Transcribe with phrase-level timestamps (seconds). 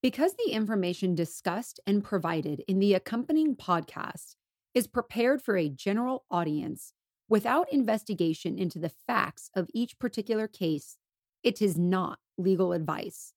[0.00, 4.36] Because the information discussed and provided in the accompanying podcast
[4.72, 6.92] is prepared for a general audience
[7.28, 10.96] without investigation into the facts of each particular case,
[11.42, 13.32] it is not legal advice.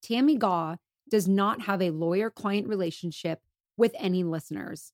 [0.00, 0.76] Tammi Gaw
[1.10, 3.40] does not have a lawyer client relationship
[3.76, 4.92] with any listeners.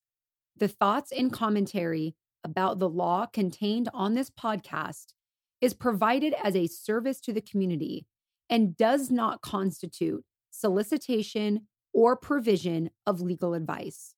[0.56, 5.12] The thoughts and commentary about the law contained on this podcast
[5.60, 8.06] is provided as a service to the community
[8.48, 10.24] and does not constitute
[10.54, 14.14] solicitation, or provision of legal advice.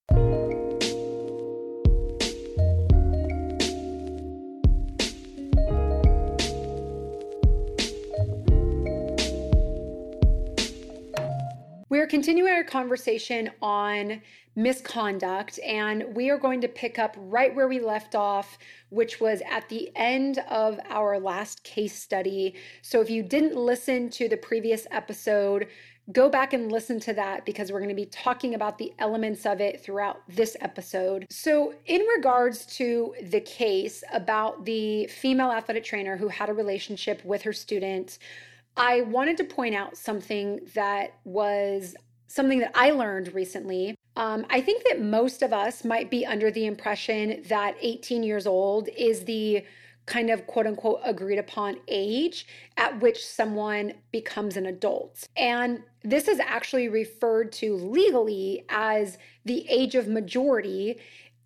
[11.88, 14.20] We're continuing our conversation on
[14.54, 18.58] misconduct, and we are going to pick up right where we left off,
[18.90, 22.54] which was at the end of our last case study.
[22.82, 25.68] So, if you didn't listen to the previous episode,
[26.12, 29.44] go back and listen to that because we're going to be talking about the elements
[29.44, 31.26] of it throughout this episode.
[31.30, 37.24] So, in regards to the case about the female athletic trainer who had a relationship
[37.24, 38.18] with her student,
[38.76, 41.96] I wanted to point out something that was
[42.28, 43.94] something that I learned recently.
[44.16, 48.46] Um, I think that most of us might be under the impression that 18 years
[48.46, 49.64] old is the
[50.06, 55.28] kind of quote unquote agreed upon age at which someone becomes an adult.
[55.36, 60.98] And this is actually referred to legally as the age of majority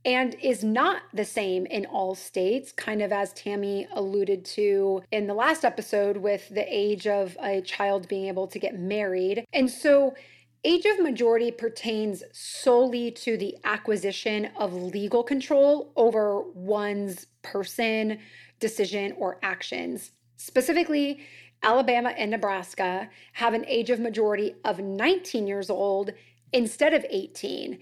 [0.05, 5.27] and is not the same in all states, kind of as Tammi alluded to in
[5.27, 9.44] the last episode with the age of a child being able to get married.
[9.53, 10.14] And so
[10.62, 18.19] Age of majority pertains solely to the acquisition of legal control over one's person,
[18.58, 20.11] decision, or actions.
[20.36, 21.20] Specifically,
[21.62, 26.12] Alabama and Nebraska have an age of majority of 19 years old
[26.53, 27.78] instead of 18.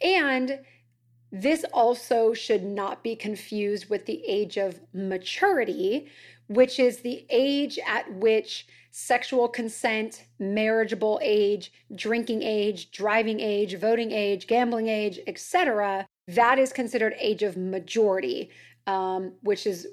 [0.00, 0.60] And
[1.30, 6.08] this also should not be confused with the age of maturity,
[6.48, 14.10] which is the age at which sexual consent, marriageable age, drinking age, driving age, voting
[14.10, 18.50] age, gambling age, etc., that is considered age of majority,
[18.86, 19.86] um, which is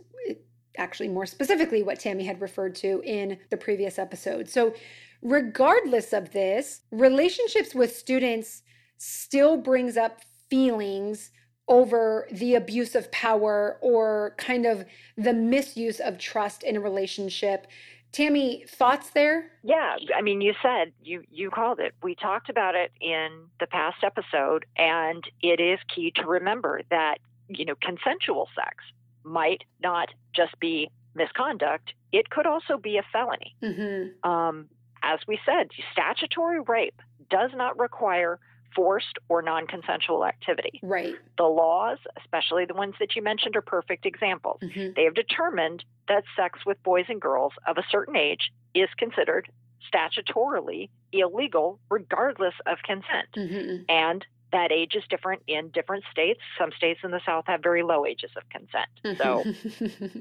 [0.77, 4.49] actually more specifically what Tammi had referred to in the previous episode.
[4.49, 4.73] So,
[5.21, 8.63] regardless of this, relationships with students
[8.97, 11.31] still brings up feelings
[11.67, 14.85] over the abuse of power or kind of
[15.17, 17.67] the misuse of trust in a relationship.
[18.11, 19.51] Tammi, thoughts there?
[19.63, 21.95] Yeah, I mean, you said you you called it.
[22.03, 27.17] We talked about it in the past episode, and it is key to remember that
[27.47, 28.75] you know consensual sex
[29.23, 33.55] might not just be misconduct, it could also be a felony.
[33.63, 34.29] Mm-hmm.
[34.29, 34.67] Um,
[35.01, 36.99] as we said, statutory rape
[37.29, 38.39] does not require
[38.75, 40.79] forced or non consensual activity.
[40.81, 41.15] Right.
[41.37, 44.59] The laws, especially the ones that you mentioned, are perfect examples.
[44.61, 44.93] Mm-hmm.
[44.95, 49.49] They have determined that sex with boys and girls of a certain age is considered
[49.93, 53.27] statutorily illegal regardless of consent.
[53.35, 53.83] Mm-hmm.
[53.89, 56.39] And that age is different in different states.
[56.59, 59.17] Some states in the South have very low ages of consent.
[59.17, 59.43] So.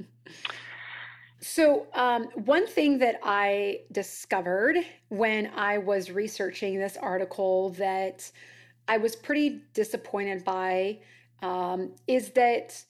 [1.42, 4.76] So, um, one thing that I discovered
[5.08, 8.30] when I was researching this article that
[8.86, 11.00] I was pretty disappointed by
[11.42, 12.84] um, is that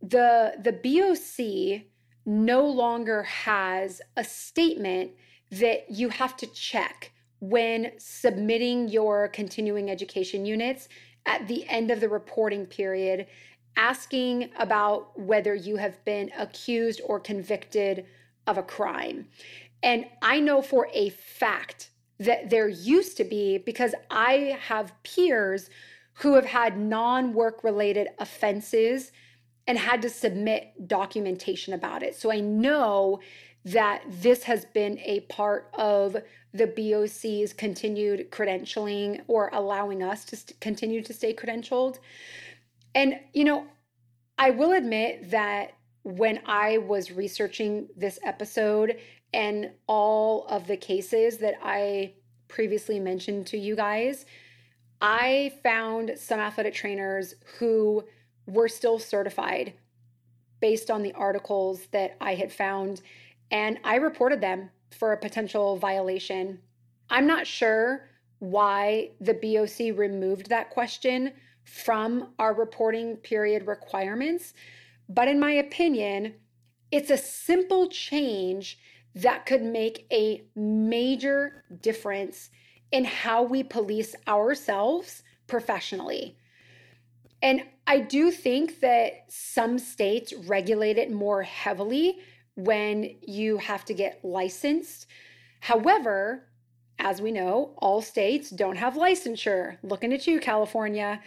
[0.00, 1.86] the the BOC
[2.24, 5.10] no longer has a statement
[5.50, 10.88] that you have to check when submitting your continuing education units
[11.26, 13.26] at the end of the reporting period,
[13.76, 18.06] asking about whether you have been accused or convicted
[18.46, 19.26] of a crime.
[19.82, 25.68] And I know for a fact that there used to be because I have peers
[26.14, 29.12] who have had non work related offenses
[29.66, 32.14] and had to submit documentation about it.
[32.14, 33.20] So I know
[33.64, 36.16] that this has been a part of
[36.52, 41.98] the BOC's continued credentialing or allowing us to st- continue to stay credentialed.
[42.94, 43.66] And, you know,
[44.38, 48.98] I will admit that when I was researching this episode
[49.32, 52.12] and all of the cases that I
[52.48, 54.26] previously mentioned to you guys,
[55.00, 58.04] I found some athletic trainers who
[58.46, 59.72] were still certified
[60.60, 63.02] based on the articles that I had found
[63.50, 66.60] and I reported them for a potential violation.
[67.10, 68.08] I'm not sure
[68.38, 71.32] why the BOC removed that question
[71.64, 74.54] from our reporting period requirements,
[75.08, 76.34] but in my opinion,
[76.90, 78.78] it's a simple change
[79.14, 82.50] that could make a major difference
[82.92, 86.36] in how we police ourselves professionally.
[87.42, 92.18] And I do think that some states regulate it more heavily
[92.54, 95.06] when you have to get licensed.
[95.60, 96.48] However,
[96.98, 99.78] as we know, all states don't have licensure.
[99.82, 101.20] Looking at you, California.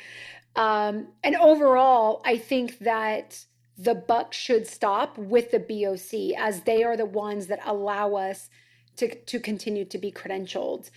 [0.56, 3.44] Um, and overall, I think that
[3.78, 8.50] the buck should stop with the BOC as they are the ones that allow us
[8.96, 10.90] to, to continue to be credentialed.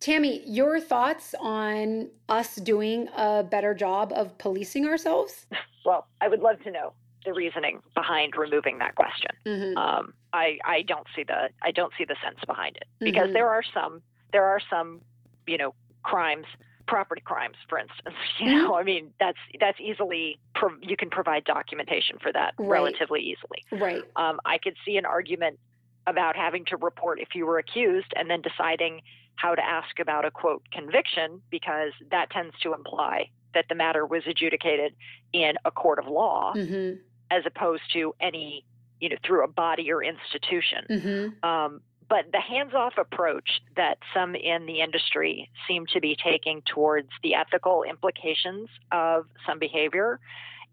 [0.00, 5.46] Tammi, your thoughts on us doing a better job of policing ourselves?
[5.84, 6.92] Well, I would love to know
[7.24, 9.30] the reasoning behind removing that question.
[9.44, 9.76] Mm-hmm.
[9.76, 13.32] Um, I I don't see the I don't see the sense behind it because mm-hmm.
[13.32, 14.02] there are some
[14.32, 15.00] there are some
[15.46, 16.46] you know crimes
[16.86, 20.38] property crimes for instance you know i mean that's that's easily
[20.82, 22.68] you can provide documentation for that right.
[22.68, 25.58] relatively easily right um, i could see an argument
[26.06, 29.00] about having to report if you were accused and then deciding
[29.34, 34.06] how to ask about a quote conviction because that tends to imply that the matter
[34.06, 34.94] was adjudicated
[35.32, 36.98] in a court of law mm-hmm.
[37.32, 38.64] as opposed to any
[39.00, 41.48] you know through a body or institution mm-hmm.
[41.48, 46.62] um, but the hands off approach that some in the industry seem to be taking
[46.62, 50.20] towards the ethical implications of some behavior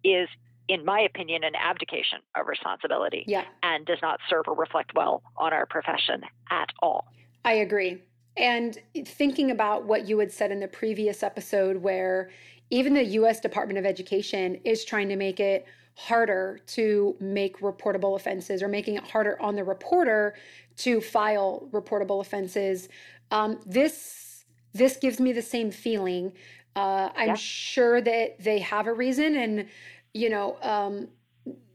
[0.03, 0.29] is,
[0.67, 3.45] in my opinion, an abdication of responsibility yeah.
[3.63, 6.21] and does not serve or reflect well on our profession
[6.51, 7.07] at all.
[7.43, 8.03] I agree.
[8.37, 12.29] And thinking about what you had said in the previous episode, where
[12.69, 18.15] even the US Department of Education is trying to make it harder to make reportable
[18.15, 20.35] offenses or making it harder on the reporter
[20.77, 22.89] to file reportable offenses.
[23.31, 26.33] Um, this this gives me the same feeling.
[26.75, 27.35] Uh, I'm yeah.
[27.35, 29.67] sure that they have a reason, and
[30.13, 31.07] you know, um,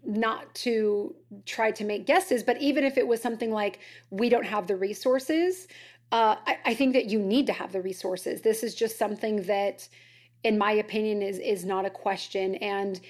[0.04, 1.14] not to
[1.46, 3.78] try to make guesses, but even if it was something like
[4.10, 5.68] we don't have the resources,
[6.10, 8.40] uh, I, I think that you need to have the resources.
[8.40, 9.88] This is just something that,
[10.42, 13.00] in my opinion, is is not a question and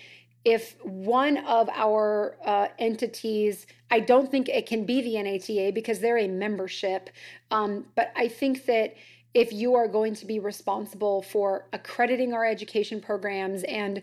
[0.48, 5.98] if one of our uh, entities, I don't think it can be the NATA because
[5.98, 7.10] they're a membership,
[7.50, 8.94] um, but I think that
[9.34, 14.00] if you are going to be responsible for accrediting our education programs and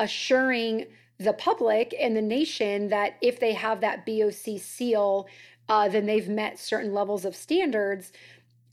[0.00, 0.86] assuring
[1.18, 5.28] the public and the nation that if they have that BOC seal,
[5.68, 8.10] uh, then they've met certain levels of standards.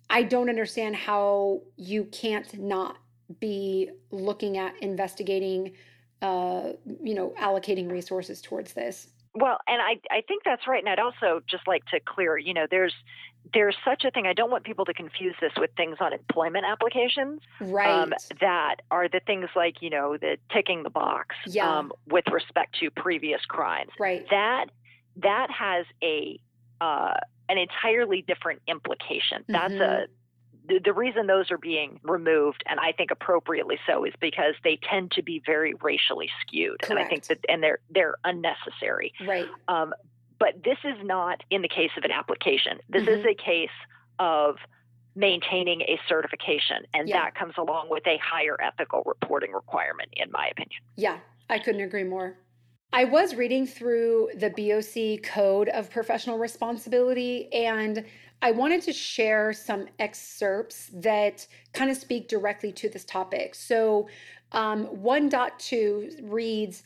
[0.09, 2.97] I don't understand how you can't not
[3.39, 5.73] be looking at investigating
[6.21, 9.07] uh, you know, allocating resources towards this.
[9.33, 10.79] Well, and I, I think that's right.
[10.79, 12.93] And I'd also just like to clear, you know, there's
[13.53, 14.27] there's such a thing.
[14.27, 17.89] I don't want people to confuse this with things on employment applications, right?
[17.89, 21.79] Um, that are the things like you know the ticking the box, yeah.
[21.79, 24.25] um, with respect to previous crimes, right?
[24.29, 24.65] That
[25.17, 26.39] that has a
[26.81, 27.15] uh,
[27.49, 29.43] an entirely different implication.
[29.43, 29.53] Mm-hmm.
[29.53, 30.05] That's a
[30.67, 34.79] the, the reason those are being removed, and I think appropriately so, is because they
[34.89, 36.91] tend to be very racially skewed, Correct.
[36.91, 39.13] and I think that and they're they're unnecessary.
[39.25, 39.47] Right.
[39.67, 39.93] Um,
[40.39, 42.79] but this is not in the case of an application.
[42.89, 43.19] This mm-hmm.
[43.19, 43.69] is a case
[44.19, 44.55] of
[45.15, 47.23] maintaining a certification, and yeah.
[47.23, 50.81] that comes along with a higher ethical reporting requirement, in my opinion.
[50.95, 51.17] Yeah,
[51.49, 52.37] I couldn't agree more.
[52.93, 58.05] I was reading through the BOC Code of Professional Responsibility, and
[58.41, 63.53] I wanted to share some excerpts that kind of speak directly to this topic.
[63.53, 64.07] So,
[64.51, 66.83] um, 1.2 reads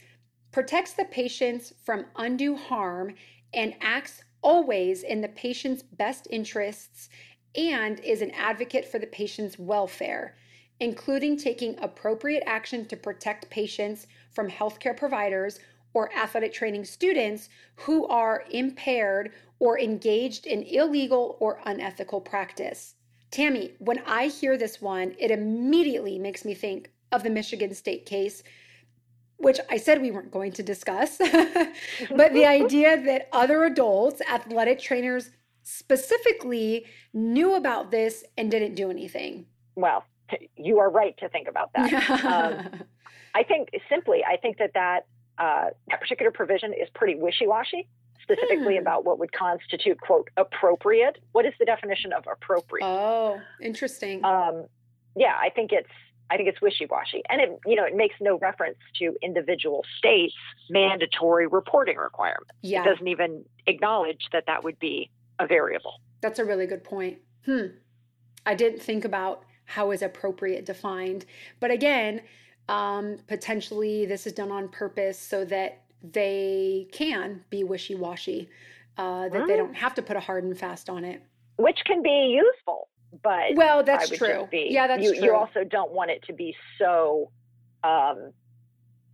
[0.52, 3.16] protects the patients from undue harm
[3.54, 7.10] and acts always in the patient's best interests
[7.56, 10.36] and is an advocate for the patient's welfare,
[10.80, 15.60] including taking appropriate action to protect patients from healthcare providers
[15.96, 22.96] or athletic training students who are impaired or engaged in illegal or unethical practice.
[23.32, 28.06] Tammi, when I hear this one, it immediately makes me think of the Michigan State
[28.06, 28.44] case,
[29.38, 31.18] which I said we weren't going to discuss.
[32.16, 35.30] but the idea that other adults, athletic trainers
[35.64, 39.46] specifically, knew about this and didn't do anything.
[39.76, 40.04] Well,
[40.58, 42.10] you are right to think about that.
[42.26, 42.84] um,
[43.34, 45.06] I think simply, I think that that,
[45.38, 47.88] uh, that particular provision is pretty wishy washy
[48.26, 48.82] specifically hmm.
[48.82, 51.20] about what would constitute quote appropriate.
[51.32, 52.86] What is the definition of appropriate?
[52.86, 54.24] Oh, interesting.
[54.26, 54.66] Um,
[55.16, 55.90] yeah, I think it's
[56.30, 60.34] I think it's wishy-washy, and it you know it makes no reference to individual states'
[60.70, 62.52] mandatory reporting requirements.
[62.62, 62.82] Yeah.
[62.82, 66.02] It doesn't even acknowledge that that would be a variable.
[66.22, 67.20] That's a really good point.
[67.46, 67.68] Hmm.
[68.46, 71.26] I didn't think about how is appropriate defined,
[71.60, 72.22] but again,
[72.70, 78.50] um, potentially this is done on purpose so that they can be wishy washy,
[78.98, 81.22] uh, that they don't have to put a hard and fast on it.
[81.58, 82.90] Which can be useful.
[83.24, 84.48] but well, that's true.
[84.52, 85.24] Be, yeah, that's you, true.
[85.24, 87.32] You also don't want it to be so
[87.84, 88.32] um,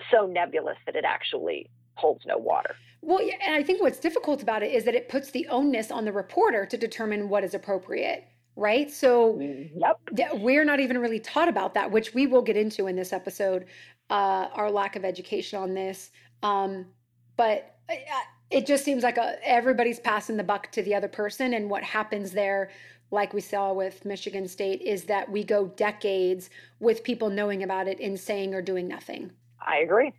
[0.09, 2.75] so nebulous that it actually holds no water.
[3.01, 5.91] Well, yeah, and I think what's difficult about it is that it puts the onus
[5.91, 8.91] on the reporter to determine what is appropriate, right?
[8.91, 9.99] So yep.
[10.33, 13.65] we're not even really taught about that, which we will get into in this episode,
[14.09, 16.11] uh, our lack of education on this.
[16.43, 16.85] Um,
[17.37, 17.95] but uh,
[18.49, 21.53] it just seems like a, uh, everybody's passing the buck to the other person.
[21.53, 22.69] And what happens there,
[23.09, 27.87] like we saw with Michigan State, is that we go decades with people knowing about
[27.87, 29.31] it and saying or doing nothing.
[29.65, 30.13] I agree.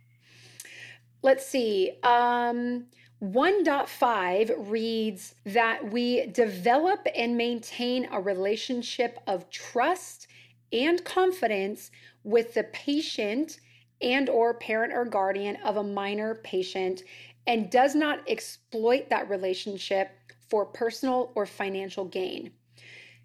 [1.21, 1.91] Let's see.
[2.03, 2.85] Um,
[3.23, 10.27] 1.5 reads that we develop and maintain a relationship of trust
[10.73, 11.89] and confidence
[12.25, 13.59] with the patient
[14.01, 17.03] and or parent or guardian of a minor patient
[17.47, 20.11] and does not exploit that relationship
[20.49, 22.51] for personal or financial gain.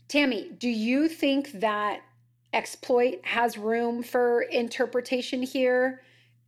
[0.06, 2.02] Tammi, do you think that
[2.52, 6.02] exploit has room for interpretation here?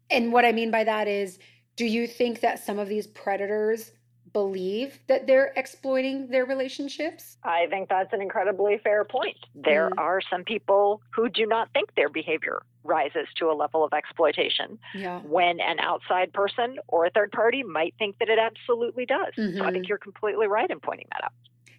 [0.08, 1.40] And what I mean by that is,
[1.80, 3.92] do you think that some of these predators
[4.34, 7.38] believe that they're exploiting their relationships?
[7.42, 9.38] I think that's an incredibly fair point.
[9.54, 9.94] There mm.
[9.96, 14.78] are some people who do not think their behavior rises to a level of exploitation
[14.94, 15.20] yeah.
[15.20, 19.32] when an outside person or a third party might think that it absolutely does.
[19.38, 19.56] Mm-hmm.
[19.56, 19.88] So I think mm-hmm.
[19.88, 21.32] you're completely right in pointing that out.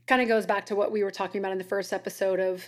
[0.08, 2.68] Kind of goes back to what we were talking about in the first episode of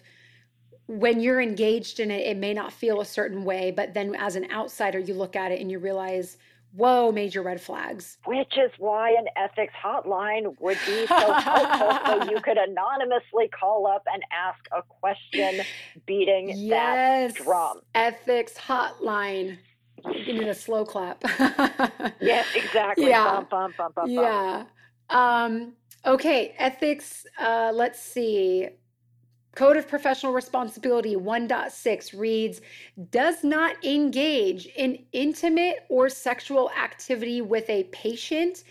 [0.85, 4.35] when you're engaged in it, it may not feel a certain way, but then as
[4.35, 6.37] an outsider, you look at it and you realize,
[6.75, 8.17] whoa, major red flags.
[8.25, 11.99] Which is why an ethics hotline would be so helpful.
[12.05, 15.65] so you could anonymously call up and ask a question,
[16.05, 17.81] beating yes, that drum.
[17.95, 19.57] Ethics hotline.
[20.05, 21.23] You need a slow clap.
[22.19, 23.07] yes, exactly.
[23.07, 23.43] Yeah.
[23.49, 24.65] Bum, bum, bum, yeah.
[25.09, 25.73] Um,
[26.05, 27.25] okay, ethics.
[27.39, 28.69] Uh, let's see.
[29.55, 32.61] Code of Professional Responsibility 1.6 reads
[33.11, 38.63] does not engage in intimate or sexual activity with a patient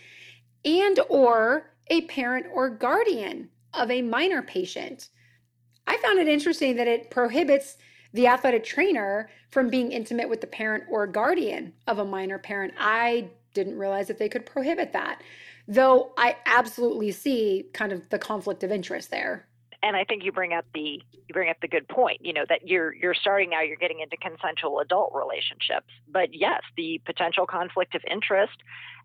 [0.65, 5.09] and or a parent or guardian of a minor patient.
[5.87, 7.77] I found it interesting that it prohibits
[8.13, 12.73] the athletic trainer from being intimate with the parent or guardian of a minor parent.
[12.77, 15.21] I didn't realize that they could prohibit that.
[15.67, 19.47] Though I absolutely see kind of the conflict of interest there
[19.83, 22.25] and I think you bring up the you bring up the good point.
[22.25, 23.61] You know that you're you're starting now.
[23.61, 28.57] You're getting into consensual adult relationships, but yes, the potential conflict of interest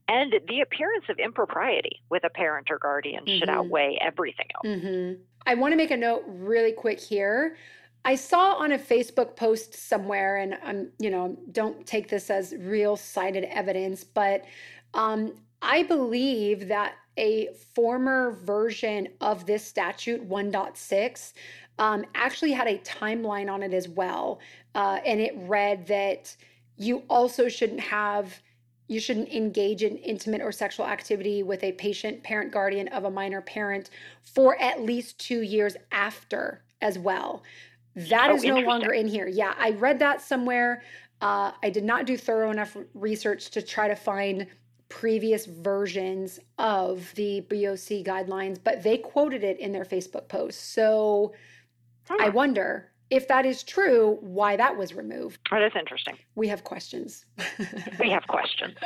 [0.08, 3.40] and the appearance of impropriety with a parent or guardian mm-hmm.
[3.40, 4.66] should outweigh everything else.
[4.66, 5.20] Mm-hmm.
[5.46, 7.56] I want to make a note really quick here.
[8.04, 12.54] I saw on a Facebook post somewhere, and I'm, you know, don't take this as
[12.58, 14.44] real cited evidence, but
[14.94, 21.32] um, I believe that a former version of this statute 1.6
[21.78, 24.40] um, actually had a timeline on it as well.
[24.74, 26.34] Uh, and it read that
[26.76, 28.40] you also shouldn't have
[28.90, 33.10] you shouldn't engage in intimate or sexual activity with a patient, parent, guardian of a
[33.10, 33.90] minor parent
[34.22, 37.42] for at least two years after as well.
[37.94, 39.28] That oh, is no longer in here.
[39.28, 40.82] Yeah, I read that somewhere.
[41.20, 44.46] Uh, I did not do thorough enough research to try to find
[44.88, 50.72] previous versions of the BOC guidelines, but they quoted it in their Facebook post.
[50.72, 51.34] So
[52.08, 52.16] huh.
[52.20, 55.40] I wonder if that is true, why that was removed.
[55.50, 56.16] That is interesting.
[56.34, 57.24] We have questions.
[58.00, 58.76] we have questions.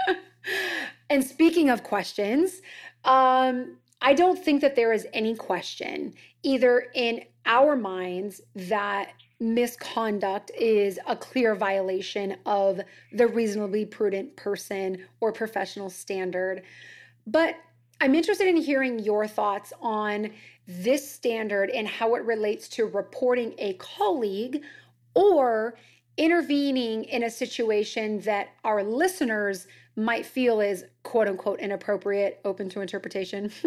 [1.11, 2.63] and speaking of questions,
[3.05, 10.53] um, I don't think that there is any question, either in our minds, that misconduct
[10.57, 12.81] is a clear violation of
[13.13, 16.63] the reasonably prudent person or professional standard.
[17.27, 17.57] But
[18.01, 20.31] I'm interested in hearing your thoughts on
[20.69, 24.63] this standard and how it relates to reporting a colleague
[25.15, 25.75] or
[26.17, 32.81] intervening in a situation that our listeners might feel is quote unquote inappropriate, open to
[32.81, 33.53] interpretation.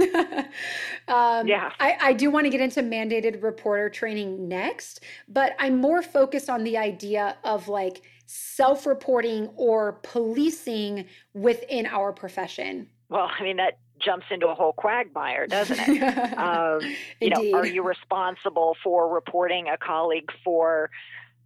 [1.07, 1.71] um, yeah.
[1.79, 6.49] I, I do want to get into mandated reporter training next, but I'm more focused
[6.49, 12.89] on the idea of like self reporting or policing within our profession.
[13.09, 16.03] Well, I mean, that jumps into a whole quagmire, doesn't it?
[16.37, 16.79] um,
[17.21, 20.89] you know, are you responsible for reporting a colleague for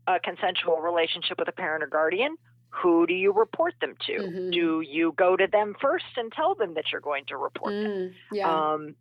[0.07, 2.35] a consensual relationship with a parent or guardian?
[2.69, 4.13] Who do you report them to?
[4.13, 4.49] Mm-hmm.
[4.51, 7.83] Do you go to them first and tell them that you're going to report mm,
[7.83, 8.15] them?
[8.31, 8.73] Yeah.
[8.73, 8.95] Um,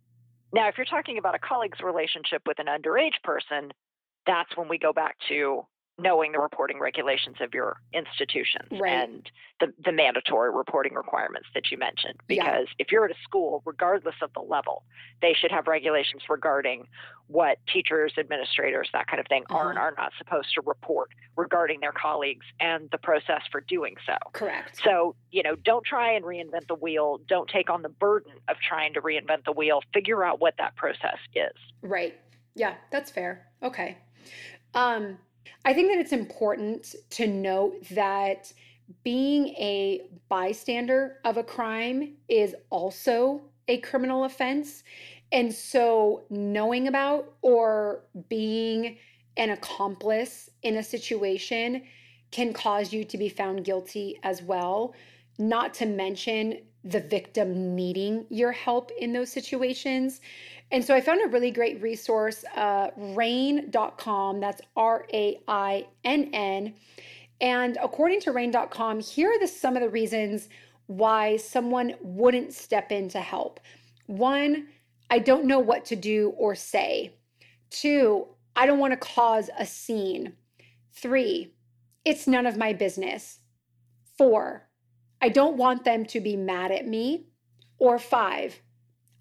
[0.51, 3.71] now, if you're talking about a colleague's relationship with an underage person,
[4.25, 5.65] that's when we go back to
[5.99, 8.91] knowing the reporting regulations of your institutions Right.
[9.09, 9.29] and
[9.59, 12.15] the, the mandatory reporting requirements that you mentioned.
[12.29, 12.43] Yeah.
[12.43, 14.83] Because if you're at a school, regardless of the level,
[15.21, 16.87] they should have regulations regarding
[17.27, 19.87] what teachers, administrators, that kind of thing are and Uh-huh.
[19.87, 24.15] are not supposed to report regarding their colleagues and the process for doing so.
[24.33, 24.81] Correct.
[24.83, 27.19] So, you know, don't try and reinvent the wheel.
[27.27, 29.81] Don't take on the burden of trying to reinvent the wheel.
[29.93, 31.51] Figure out what that process is.
[31.81, 32.19] Right.
[32.55, 33.47] Yeah, that's fair.
[33.61, 33.97] Okay.
[34.73, 35.17] Um,
[35.65, 38.51] I think that it's important to note that
[39.03, 44.83] being a bystander of a crime is also a criminal offense.
[45.31, 48.97] And so knowing about or being
[49.37, 51.83] an accomplice in a situation
[52.31, 54.93] can cause you to be found guilty as well,
[55.37, 60.21] not to mention the victim needing your help in those situations.
[60.71, 64.39] And so I found a really great resource, uh, rainn.com.
[64.39, 66.73] That's R A I N N.
[67.41, 70.49] And according to rainn.com, here are the, some of the reasons
[70.87, 73.59] why someone wouldn't step in to help.
[74.07, 74.67] One,
[75.09, 77.13] I don't know what to do or say.
[77.69, 80.33] Two, I don't want to cause a scene.
[80.93, 81.53] Three,
[82.05, 83.39] it's none of my business.
[84.17, 84.67] Four,
[85.21, 87.25] I don't want them to be mad at me.
[87.77, 88.59] Or five,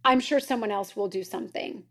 [0.09, 1.83] I'm sure someone else will do something.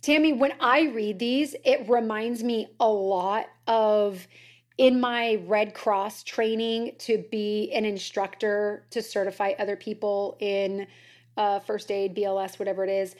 [0.00, 4.26] Tammi, when I read these, it reminds me a lot of
[4.78, 10.86] in my Red Cross training to be an instructor to certify other people in
[11.36, 13.16] uh, first aid, BLS, whatever it is.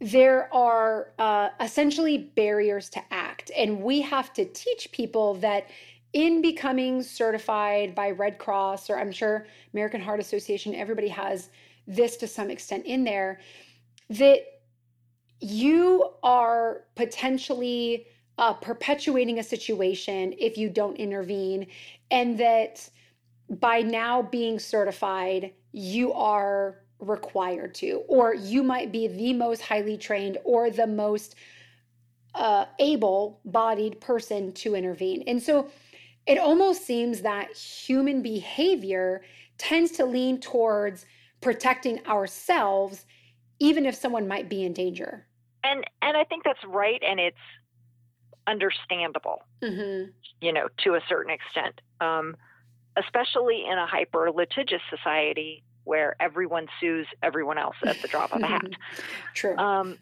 [0.00, 5.70] There are uh, essentially barriers to act, and we have to teach people that
[6.12, 11.50] in becoming certified by Red Cross, or I'm sure American Heart Association, everybody has
[11.86, 13.40] this to some extent in there,
[14.10, 14.40] that
[15.40, 18.06] you are potentially
[18.38, 21.66] uh, perpetuating a situation if you don't intervene,
[22.10, 22.88] and that
[23.48, 29.96] by now being certified, you are required to, or you might be the most highly
[29.96, 31.34] trained or the most
[32.34, 35.22] uh, able bodied person to intervene.
[35.26, 35.68] And so
[36.26, 39.22] it almost seems that human behavior
[39.58, 41.06] tends to lean towards
[41.44, 43.06] protecting ourselves,
[43.60, 45.26] even if someone might be in danger.
[45.62, 47.36] And and I think that's right and it's
[48.46, 50.10] understandable, Mm-hmm.
[50.40, 51.80] you know, to a certain extent.
[52.00, 52.36] Um,
[52.96, 58.40] especially in a hyper litigious society where everyone sues everyone else at the drop of
[58.40, 58.62] a hat.
[59.34, 59.56] True.
[59.56, 59.98] Um,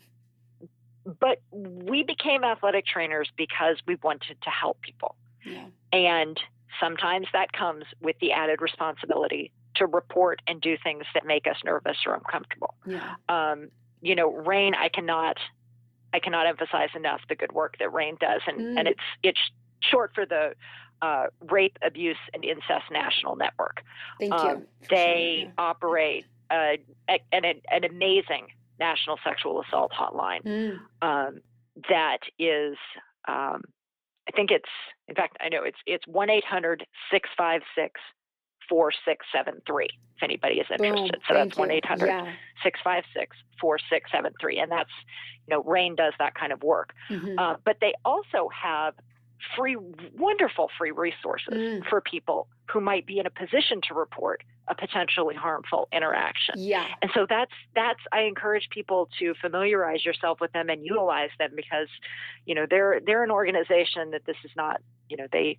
[1.18, 5.16] but we became athletic trainers because we wanted to help people.
[5.44, 5.64] yeah.
[5.92, 6.38] And
[6.80, 9.52] sometimes that comes with the added responsibility
[9.82, 12.74] to report and do things that make us nervous or uncomfortable.
[12.86, 13.14] Yeah.
[13.28, 13.68] Um,
[14.00, 15.36] you know, RAINN, I cannot,
[16.12, 18.78] I cannot emphasize enough the good work that RAINN does, and, Mm.
[18.78, 19.40] and it's it's
[19.80, 20.54] short for the
[21.02, 23.82] uh, Rape, Abuse, and Incest National Network.
[24.20, 24.66] Thank Um, you.
[24.88, 24.96] They
[25.40, 26.76] sharing, operate uh,
[27.08, 28.46] a- an, an amazing
[28.78, 30.42] national sexual assault hotline.
[30.44, 30.78] Mm.
[31.02, 31.40] um,
[31.88, 32.76] that is,
[33.26, 33.62] um,
[34.28, 34.68] I think it's,
[35.08, 38.00] in fact, I know it's it's one 656
[38.72, 39.84] 4673
[40.16, 40.84] if anybody is Boom.
[40.86, 41.20] interested.
[41.28, 41.76] So that's 1 you.
[41.76, 42.32] 800 Yeah.
[42.62, 44.58] 656 4673.
[44.60, 44.90] And that's,
[45.46, 46.94] you know, RAINN does that kind of work.
[47.10, 47.34] Mhm.
[47.38, 48.94] Uh, but they also have
[49.56, 49.76] free,
[50.16, 51.86] wonderful free resources Mm.
[51.88, 56.54] for people who might be in a position to report a potentially harmful interaction.
[56.56, 56.86] yeah.
[57.02, 61.50] And so that's that's I encourage people to familiarize yourself with them and utilize them
[61.56, 61.88] because,
[62.46, 64.80] you know, they're they're an organization that this is not,
[65.10, 65.58] you know, they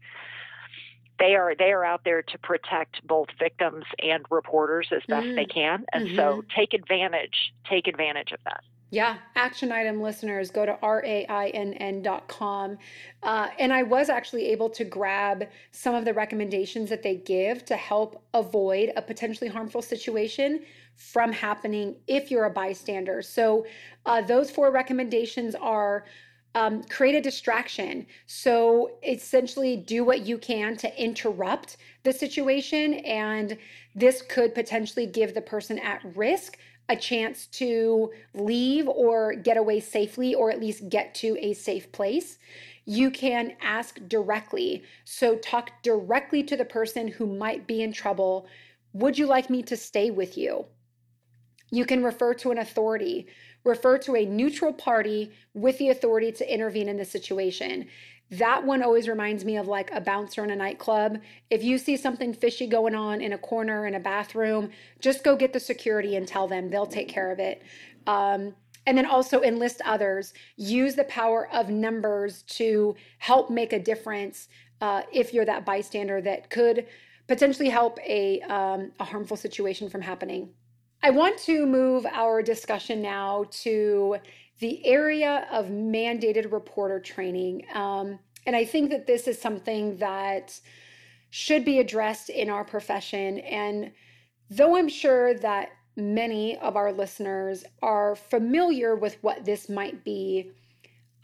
[1.24, 5.36] they are they are out there to protect both victims and reporters as best Mm.
[5.36, 5.86] they can.
[5.94, 6.16] And Mm-hmm.
[6.18, 8.62] so take advantage, take advantage of that.
[8.92, 12.78] Yeah, action item listeners, go to rainn.com.
[13.24, 17.66] Uh, and I was actually able to grab some of the recommendations that they give
[17.66, 20.62] to help avoid a potentially harmful situation
[20.96, 23.22] from happening if you're a bystander.
[23.24, 23.66] So,
[24.06, 26.06] uh, those four recommendations are
[26.56, 28.06] um, create a distraction.
[28.28, 32.96] So, essentially, do what you can to interrupt the situation.
[32.96, 33.58] And
[33.96, 36.58] this could potentially give the person at risk
[36.90, 41.92] a chance to leave or get away safely or at least get to a safe
[41.92, 42.38] place.
[42.86, 44.84] You can ask directly.
[45.06, 48.48] So, talk directly to the person who might be in trouble.
[48.94, 50.66] Would you like me to stay with you?
[51.72, 53.26] You can refer to an authority,
[53.64, 57.88] refer to a neutral party with the authority to intervene in the situation.
[58.32, 61.20] That one always reminds me of like a bouncer in a nightclub.
[61.50, 65.36] If you see something fishy going on in a corner in a bathroom, just go
[65.36, 67.62] get the security and tell them they'll take care of it.
[68.08, 70.34] Um, and then also enlist others.
[70.58, 74.50] Use the power of numbers to help make a difference
[74.82, 76.88] uh, if you're that bystander that could
[77.28, 80.50] potentially help a, um, a harmful situation from happening.
[81.06, 84.16] I want to move our discussion now to
[84.60, 87.66] the area of mandated reporter training.
[87.74, 90.58] Um, and I think that this is something that
[91.30, 93.40] should be addressed in our profession.
[93.40, 93.92] And
[94.50, 100.52] though I'm sure that many of our listeners are familiar with what this might be,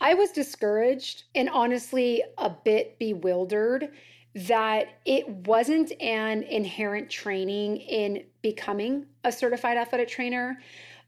[0.02, 3.92] I was discouraged and honestly a bit bewildered
[4.36, 10.60] that it wasn't an inherent training in becoming a certified athletic trainer.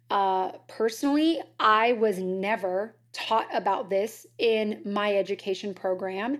[0.09, 6.39] Uh, personally, I was never taught about this in my education program.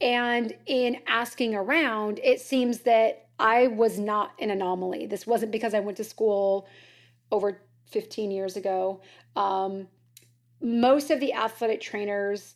[0.00, 5.06] And in asking around, it seems that I was not an anomaly.
[5.06, 6.66] This wasn't because I went to school
[7.30, 9.00] over 15 years ago.
[9.36, 9.88] Um,
[10.60, 12.54] most of the athletic trainers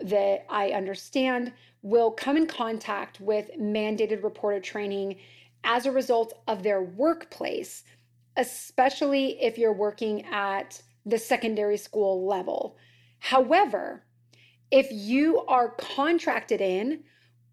[0.00, 5.16] that I understand will come in contact with mandated reporter training
[5.64, 7.82] as a result of their workplace,
[8.36, 12.76] especially if you're working at the secondary school level.
[13.18, 14.04] However,
[14.70, 17.04] if you are contracted in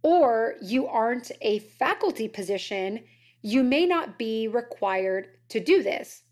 [0.04, 3.04] or you aren't a faculty position,
[3.41, 6.24] you may not be required to do this.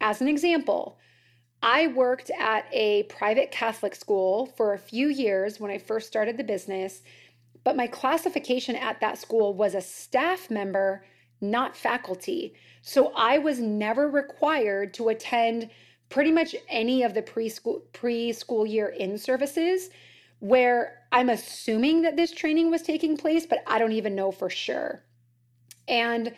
[0.00, 0.98] As an example,
[1.62, 6.36] I worked at a private Catholic school for a few years when I first started
[6.36, 7.02] the business,
[7.62, 11.04] but my classification at that school was a staff member,
[11.42, 12.54] not faculty.
[12.80, 15.70] So I was never required to attend
[16.08, 19.90] pretty much any of the preschool preschool year in services
[20.40, 24.50] where I'm assuming that this training was taking place, but I don't even know for
[24.50, 25.02] sure.
[25.86, 26.34] And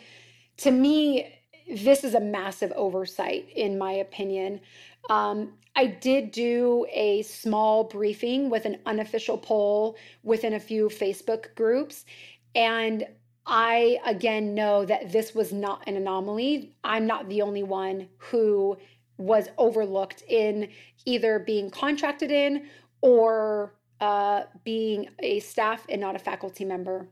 [0.57, 4.61] to me, this is a massive oversight, in my opinion.
[5.09, 11.53] Um, I did do a small briefing with an unofficial poll within a few Facebook
[11.55, 12.05] groups.
[12.53, 13.07] And
[13.45, 16.73] I, again, know that this was not an anomaly.
[16.83, 18.77] I'm not the only one who
[19.17, 20.69] was overlooked in
[21.05, 22.67] either being contracted in
[23.01, 27.07] or uh, being a staff and not a faculty member.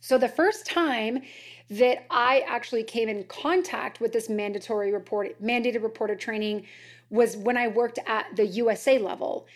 [0.00, 1.22] So, the first time
[1.70, 6.66] that I actually came in contact with this mandatory report, mandated reporter training
[7.10, 9.46] was when I worked at the USA level.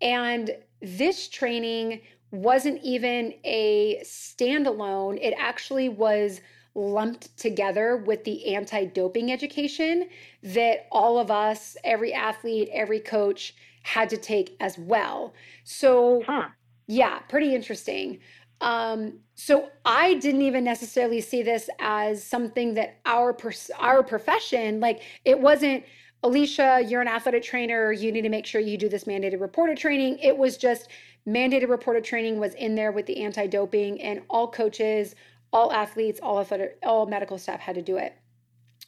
[0.00, 6.40] And this training wasn't even a standalone, it actually was
[6.74, 10.08] lumped together with the anti doping education
[10.42, 15.34] that all of us, every athlete, every coach had to take as well.
[15.64, 16.48] So, huh.
[16.86, 18.20] yeah, pretty interesting.
[18.60, 24.80] Um, so I didn't even necessarily see this as something that our pers- our profession,
[24.80, 25.84] like it wasn't
[26.22, 27.92] Alicia, you're an athletic trainer.
[27.92, 30.18] You need to make sure you do this mandated reporter training.
[30.18, 30.88] It was just
[31.26, 35.14] mandated reporter training was in there with the anti doping, and all coaches,
[35.52, 36.46] all athletes, all
[36.82, 38.16] all medical staff had to do it.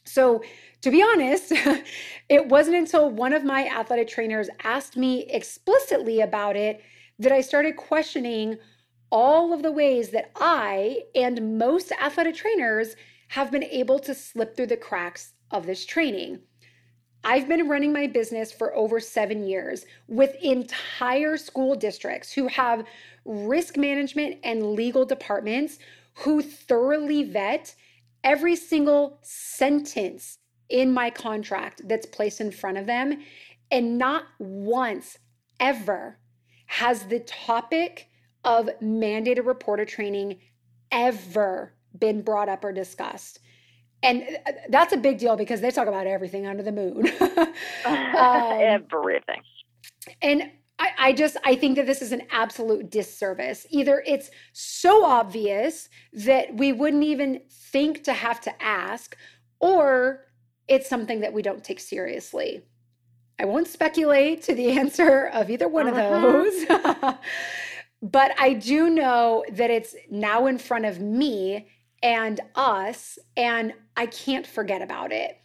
[0.05, 0.43] So,
[0.81, 1.53] to be honest,
[2.29, 6.81] it wasn't until one of my athletic trainers asked me explicitly about it
[7.19, 8.57] that I started questioning
[9.11, 12.95] all of the ways that I and most athletic trainers
[13.29, 16.39] have been able to slip through the cracks of this training.
[17.23, 22.85] I've been running my business for over seven years with entire school districts who have
[23.23, 25.79] risk management and legal departments
[26.15, 27.75] who thoroughly vet
[28.23, 33.21] every single sentence in my contract that's placed in front of them.
[33.71, 35.17] And not once
[35.59, 36.17] ever
[36.65, 38.09] has the topic
[38.43, 40.39] of mandated reporter training
[40.91, 43.39] ever been brought up or discussed
[44.03, 47.09] and uh, that's a big deal because they talk about everything under the moon.
[47.85, 49.41] Um, everything.
[50.21, 53.65] and I, I, just i think that this is an absolute disservice.
[53.69, 59.17] Either it's so obvious that we wouldn't even think to have to ask
[59.59, 60.25] or
[60.67, 62.63] it's something that we don't take seriously.
[63.39, 66.01] I won't speculate to the answer of either one uh-huh.
[66.01, 67.15] of those.
[68.01, 71.67] But i do know that it's now in front of me
[72.03, 75.39] and us, and I can't forget about it.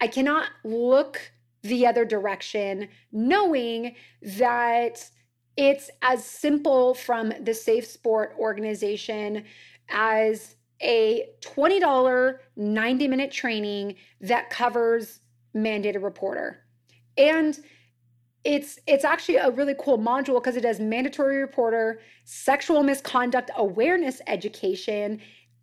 [0.00, 1.20] I cannot look
[1.62, 5.10] the other direction knowing that
[5.56, 9.44] it's as simple from the Safe Sport organization
[9.88, 15.20] as a $20 90 minute training that covers
[15.54, 16.60] mandated reporter.
[17.16, 17.58] And
[18.44, 24.20] it's it's actually a really cool module because it does mandatory reporter, sexual misconduct awareness
[24.26, 25.20] education,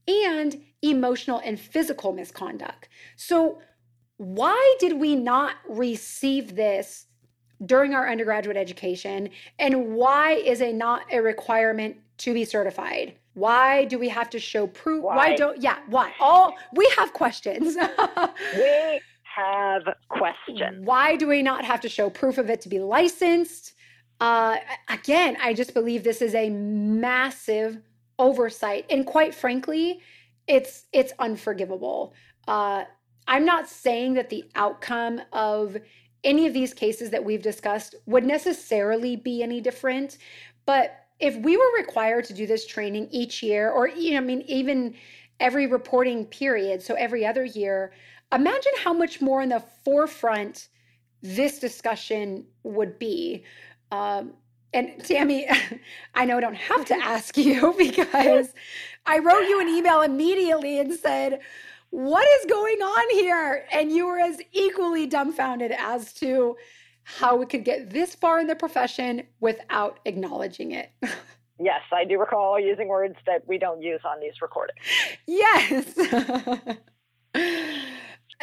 [0.08, 2.90] and emotional and physical misconduct.
[3.16, 3.62] So,
[4.18, 7.08] why did we not receive this
[7.66, 9.30] during our undergraduate education?
[9.58, 13.16] And why is it not a requirement to be certified?
[13.34, 15.04] Why do we have to show proof?
[15.04, 16.12] Why, why don't, yeah, why?
[16.20, 17.76] All we have questions.
[18.56, 19.02] we
[19.36, 20.86] have questions.
[20.86, 23.74] Why do we not have to show proof of it to be licensed?
[24.20, 24.58] Uh,
[24.90, 27.80] again, I just believe this is a massive
[28.22, 30.00] oversight, and quite frankly,
[30.48, 32.14] it's it's unforgivable.
[32.48, 32.86] Uh,
[33.28, 35.78] I'm not saying that the outcome of
[36.24, 40.20] any of these cases that we've discussed would necessarily be any different,
[40.66, 44.22] but if we were required to do this training each year, or you know, I
[44.22, 44.96] mean, even
[45.40, 47.92] every reporting period, so every other year,
[48.32, 50.70] imagine how much more in the forefront
[51.24, 53.44] this discussion would be.
[53.92, 54.34] Um,
[54.74, 55.48] and Tammi,
[56.16, 58.54] I know I don't have to ask you because
[59.06, 61.40] I wrote you an email immediately and said,
[61.90, 63.66] What is going on here?
[63.72, 66.56] And you were as equally dumbfounded as to
[67.04, 70.92] how we could get this far in the profession without acknowledging it.
[71.64, 74.80] Yes, I do recall using words that we don't use on these recordings.
[75.28, 75.94] Yes.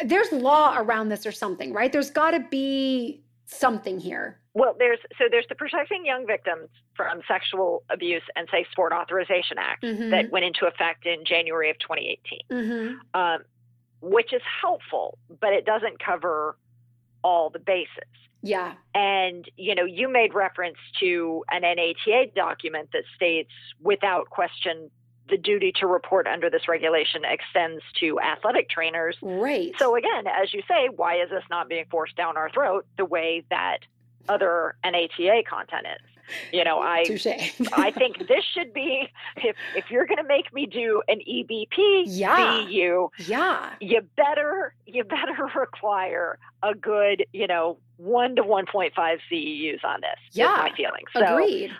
[0.05, 1.91] there's law around this or something, right?
[1.91, 4.38] There's got to be something here.
[4.53, 9.57] Well, there's so there's the Protecting Young Victims from Sexual Abuse and Safe Sport Authorization
[9.59, 10.09] Act mm-hmm.
[10.09, 13.19] that went into effect in January of 2018, mm-hmm.
[13.19, 13.41] um,
[14.01, 16.57] which is helpful, but it doesn't cover
[17.23, 18.09] all the bases.
[18.41, 18.73] Yeah.
[18.95, 24.89] And, you know, you made reference to an NATA document that states without question
[25.29, 29.15] the duty to report under this regulation extends to athletic trainers.
[29.21, 29.73] Right.
[29.77, 33.05] So again, as you say, why is this not being forced down our throat the
[33.05, 33.79] way that
[34.29, 36.09] other NATA content is?
[36.51, 37.05] You know, I
[37.73, 42.03] I think this should be if if you're going to make me do an EBP
[42.05, 42.37] yeah.
[42.37, 48.93] CEU, yeah, you better you better require a good you know one to one point
[48.95, 50.19] five CEUs on this.
[50.33, 51.05] Yeah, my feeling.
[51.13, 51.71] So, Agreed.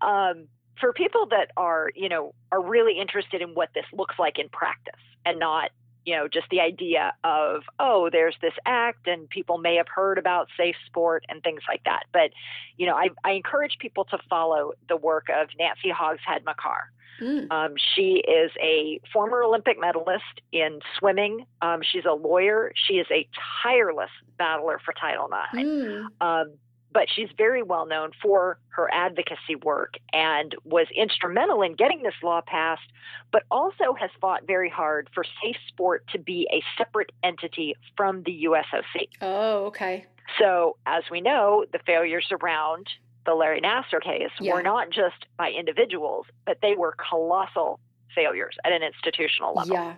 [0.00, 0.48] Um,
[0.82, 4.48] for people that are, you know, are really interested in what this looks like in
[4.48, 5.70] practice and not,
[6.04, 10.18] you know, just the idea of, oh, there's this act and people may have heard
[10.18, 12.04] about safe sport and things like that.
[12.12, 12.30] But,
[12.76, 16.90] you know, I, I encourage people to follow the work of Nancy Hogshead Makar.
[17.20, 17.50] Mm.
[17.52, 21.46] Um, she is a former Olympic medalist in swimming.
[21.60, 22.72] Um, she's a lawyer.
[22.74, 23.28] She is a
[23.62, 25.62] tireless battler for Title IX.
[25.62, 26.06] Mm.
[26.20, 26.52] Um,
[26.92, 32.14] but she's very well known for her advocacy work and was instrumental in getting this
[32.22, 32.92] law passed,
[33.30, 38.22] but also has fought very hard for safe sport to be a separate entity from
[38.24, 39.08] the USOC.
[39.20, 40.06] Oh, okay.
[40.38, 42.88] So, as we know, the failures around
[43.26, 44.54] the Larry Nassar case yeah.
[44.54, 47.80] were not just by individuals, but they were colossal
[48.14, 49.74] failures at an institutional level.
[49.74, 49.94] Yeah.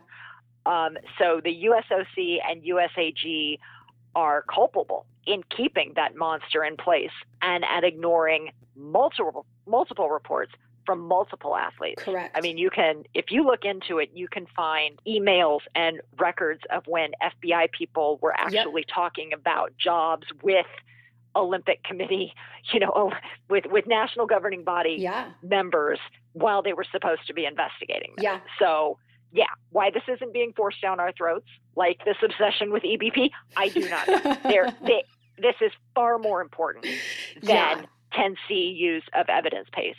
[0.67, 3.59] Um, so the USOC and USAG
[4.15, 7.11] are culpable in keeping that monster in place
[7.43, 10.53] and at ignoring multiple multiple reports
[10.85, 12.03] from multiple athletes.
[12.03, 12.37] Correct.
[12.37, 16.61] I mean, you can, if you look into it, you can find emails and records
[16.71, 18.95] of when FBI people were actually yep.
[18.95, 20.67] talking about jobs with
[21.37, 22.35] Olympic Committee,
[22.73, 23.13] you know, oh,
[23.49, 25.31] with with national governing body yeah.
[25.43, 25.99] members
[26.33, 28.13] while they were supposed to be investigating.
[28.17, 28.25] Them.
[28.25, 28.41] Yeah.
[28.59, 28.99] So
[29.33, 33.69] yeah, why this isn't being forced down our throats, like this obsession with EBP, I
[33.69, 34.07] do not
[34.85, 35.05] they,
[35.39, 36.87] this is far more important
[37.43, 37.83] than yeah.
[38.13, 39.99] 10 CEUs of evidence-based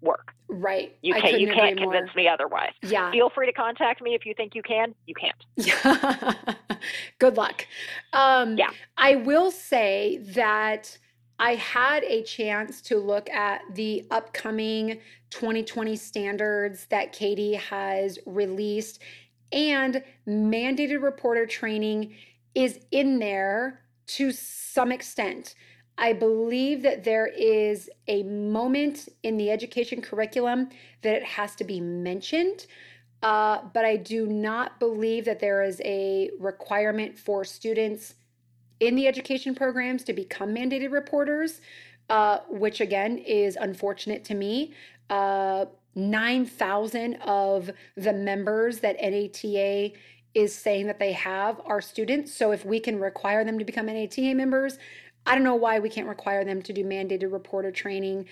[0.00, 0.32] work.
[0.48, 0.96] Right.
[1.02, 2.24] You can't you can't convince more.
[2.24, 2.72] me otherwise.
[2.82, 3.10] Yeah.
[3.10, 4.94] Feel free to contact me if you think you can.
[5.06, 5.44] You can't.
[5.56, 6.34] Yeah.
[7.18, 7.66] Good luck.
[8.12, 8.70] Um, yeah.
[8.98, 10.96] I will say that
[11.38, 19.00] I had a chance to look at the upcoming 2020 standards that CAATE has released,
[19.54, 22.14] and mandated reporter training
[22.54, 25.54] is in there to some extent.
[25.96, 30.70] I believe that there is a moment in the education curriculum
[31.02, 32.66] that it has to be mentioned,
[33.22, 38.14] uh, but I do not believe that there is a requirement for students
[38.80, 41.60] in the education programs to become mandated reporters,
[42.10, 44.74] uh, which again is unfortunate to me.
[45.08, 49.92] Uh, 9,000 of the members that NATA
[50.34, 52.34] is saying that they have are students.
[52.34, 54.78] So if we can require them to become NATA members,
[55.26, 58.26] I don't know why we can't require them to do mandated reporter training.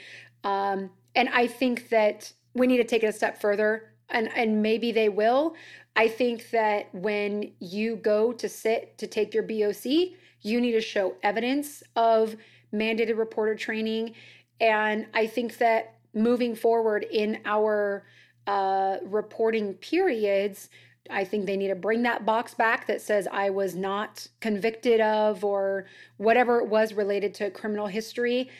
[0.44, 4.62] Um, and I think that we need to take it a step further, and, and
[4.62, 5.55] maybe they will.
[5.96, 10.81] I think that when you go to sit to take your BOC, you need to
[10.81, 12.37] show evidence of
[12.72, 14.14] mandated reporter training.
[14.61, 18.05] And I think that moving forward in our
[18.46, 20.68] uh, reporting periods,
[21.11, 25.01] I think they need to bring that box back that says I was not convicted
[25.01, 28.51] of or whatever it was related to criminal history.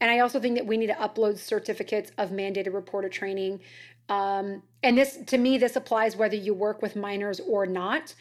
[0.00, 3.60] And I also think that we need to upload certificates of mandated reporter training.
[4.08, 8.14] Um, and this, to me, this applies whether you work with minors or not.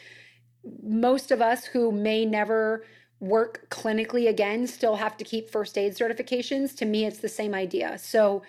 [0.82, 2.86] Most of us who may never
[3.20, 6.76] work clinically again still have to keep first aid certifications.
[6.78, 7.98] To me, it's the same idea.
[7.98, 8.44] So,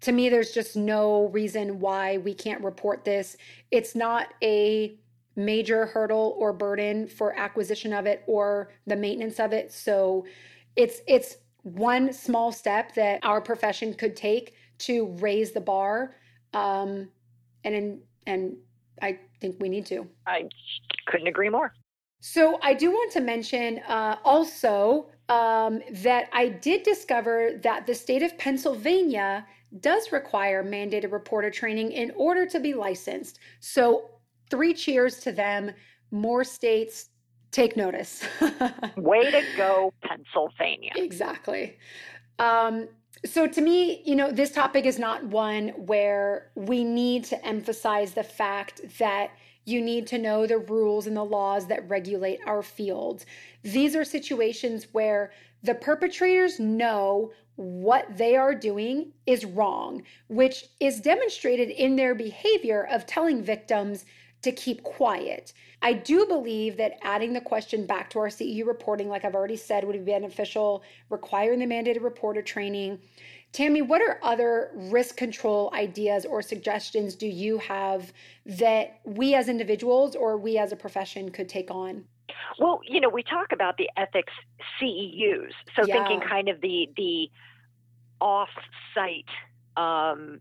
[0.00, 3.36] to me, there's just no reason why we can't report this.
[3.70, 4.96] It's not a
[5.36, 9.72] major hurdle or burden for acquisition of it or the maintenance of it.
[9.72, 10.26] So
[10.76, 16.16] it's it's one small step that our profession could take to raise the bar.
[16.54, 17.08] Um,
[17.64, 18.56] and and
[19.02, 20.06] I think we need to.
[20.26, 20.48] I
[21.06, 21.74] couldn't agree more.
[22.20, 27.94] So I do want to mention uh, also um, that I did discover that the
[27.94, 29.46] state of Pennsylvania
[29.78, 33.38] does require mandated reporter training in order to be licensed.
[33.60, 34.10] So,
[34.50, 35.72] three cheers to them.
[36.10, 37.10] More states
[37.52, 38.24] take notice.
[38.96, 40.92] Way to go, Pennsylvania.
[40.96, 41.78] Exactly.
[42.38, 42.88] Um,
[43.24, 48.12] so, to me, you know, this topic is not one where we need to emphasize
[48.12, 49.30] the fact that
[49.66, 53.24] you need to know the rules and the laws that regulate our field.
[53.62, 61.00] These are situations where the perpetrators know what they are doing is wrong, which is
[61.00, 64.04] demonstrated in their behavior of telling victims
[64.42, 65.52] to keep quiet.
[65.82, 69.56] I do believe that adding the question back to our CEU reporting, like I've already
[69.56, 72.98] said, would be beneficial, requiring the mandated reporter training.
[73.52, 78.12] Tammi, what are other risk control ideas or suggestions do you have
[78.46, 82.04] that we as individuals or we as a profession could take on?
[82.58, 84.32] Well, you know, we talk about the ethics
[84.80, 85.52] CEUs.
[85.76, 85.94] So yeah.
[85.94, 87.30] thinking kind of the the
[88.20, 89.24] off-site
[89.76, 90.40] um,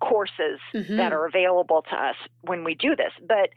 [0.00, 0.96] courses mm-hmm.
[0.96, 3.12] that are available to us when we do this.
[3.26, 3.50] But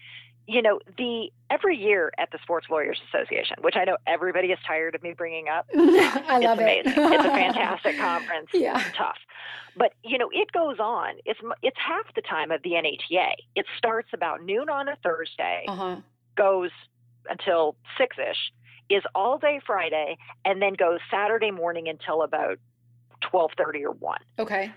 [0.47, 4.59] you know, the every year at the Sports Lawyers Association, which I know everybody is
[4.65, 5.67] tired of me bringing up.
[5.75, 6.97] I love it's it.
[6.97, 8.47] it's a fantastic conference.
[8.53, 8.81] Yeah.
[8.95, 9.17] Tough.
[9.75, 11.15] But you know, it goes on.
[11.25, 13.35] It's it's half the time of the NATA.
[13.55, 15.97] It starts about noon on a Thursday, uh-huh.
[16.37, 16.71] goes
[17.29, 18.51] until six ish,
[18.89, 22.57] is all day Friday, and then goes Saturday morning until about
[23.21, 24.17] 12:30 or 1.
[24.39, 24.71] Okay.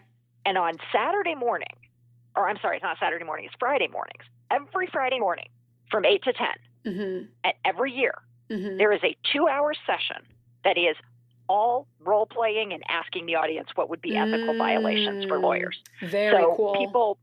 [0.44, 1.76] And on Saturday morning,
[2.36, 4.24] or I'm sorry, it's not Saturday morning, it's Friday mornings.
[4.50, 5.48] Every Friday morning
[5.90, 6.46] from 8 to 10,
[6.86, 7.26] mm-hmm.
[7.44, 8.14] and every year,
[8.50, 8.78] mm-hmm.
[8.78, 10.24] there is a two hour session
[10.64, 10.96] that is
[11.48, 15.82] all role playing and asking the audience what would be ethical mm, violations for lawyers.
[16.00, 16.76] Very so cool.
[16.76, 17.18] people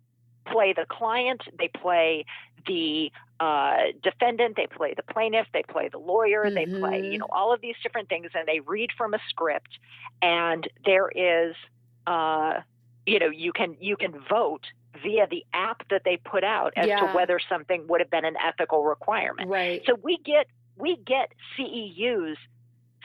[0.46, 2.26] play the client, they play
[2.66, 3.10] the
[3.40, 6.56] uh, defendant, they play the plaintiff, they play the lawyer, mm-hmm.
[6.56, 7.18] they play, you mm-hmm.
[7.20, 9.78] know, all of these different things, and they read from a script.
[10.22, 11.56] And there is,
[12.08, 12.62] uh,
[13.06, 14.66] you know, you can you can vote
[15.04, 17.00] via the app that they put out as yeah.
[17.00, 19.50] to whether something would have been an ethical requirement.
[19.50, 19.84] Right.
[19.86, 22.36] So we get we get CEUs,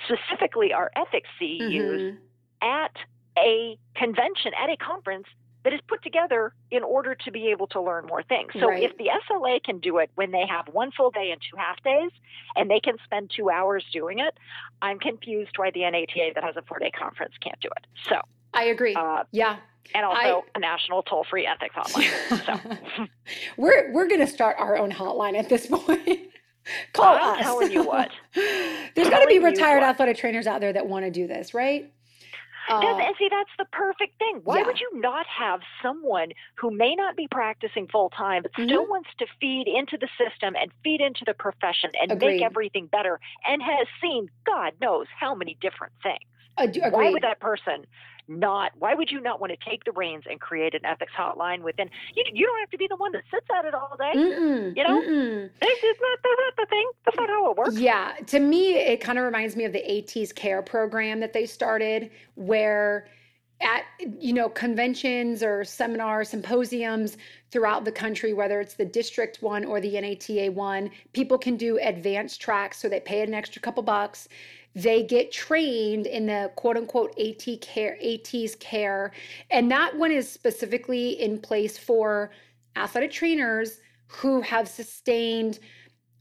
[0.07, 2.16] specifically our ethics CEUs, mm-hmm.
[2.62, 2.97] at
[3.38, 5.27] a convention at a conference
[5.64, 8.53] that is put together in order to be able to learn more things.
[8.59, 8.83] So right.
[8.83, 11.83] if the SLA can do it when they have one full day and two half
[11.83, 12.11] days,
[12.57, 14.37] and they can spend two hours doing it,
[14.81, 17.87] I'm confused why the NATA that has a four day conference can't do it.
[18.09, 18.20] So
[18.55, 18.94] I agree.
[18.94, 19.59] Uh, yeah.
[19.94, 22.77] And also I, a national toll free ethics hotline.
[22.96, 23.07] so
[23.57, 26.31] we're we're gonna start our own hotline at this point.
[26.92, 27.38] Call well, us.
[27.38, 28.11] I'm telling you what.
[28.35, 31.92] There's got to be retired athletic trainers out there that want to do this, right?
[32.72, 34.40] Uh, and see, that's the perfect thing.
[34.44, 34.66] Why yeah.
[34.66, 38.68] would you not have someone who may not be practicing full time, but mm-hmm.
[38.68, 42.37] still wants to feed into the system and feed into the profession and Agreed.
[42.37, 46.18] make everything better and has seen God knows how many different things?
[46.58, 47.87] Uh, Why would that person
[48.28, 51.62] not why would you not want to take the reins and create an ethics hotline
[51.62, 54.12] within you, you don't have to be the one that sits at it all day
[54.14, 55.00] mm-mm, you know?
[55.00, 55.50] mm-mm.
[55.61, 57.78] it's, it's not that's not the thing that's not how it works.
[57.78, 61.46] Yeah to me it kind of reminds me of the AT's care program that they
[61.46, 63.08] started where
[63.62, 63.85] at
[64.18, 67.16] you know conventions or seminars symposiums
[67.50, 71.78] throughout the country whether it's the district one or the nata one people can do
[71.82, 74.28] advanced tracks so they pay an extra couple bucks
[74.74, 79.12] they get trained in the quote unquote AT care, AT's care.
[79.50, 82.30] And that one is specifically in place for
[82.76, 85.58] athletic trainers who have sustained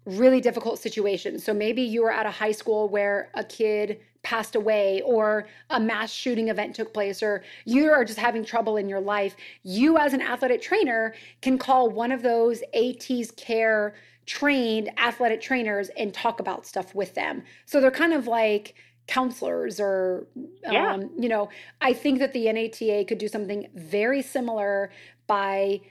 [0.05, 1.43] really difficult situations.
[1.43, 5.80] So maybe you were at a high school where a kid passed away or a
[5.80, 9.36] mass shooting event took place or you are just having trouble in your life.
[9.63, 13.95] You as an athletic trainer can call one of those AT's care
[14.26, 17.43] trained athletic trainers and talk about stuff with them.
[17.65, 18.76] So they're kind of like
[19.07, 20.28] counselors or
[20.63, 20.93] yeah.
[20.93, 21.49] um, you know,
[21.82, 24.91] I think that the NATA could do something very similar
[25.28, 25.82] by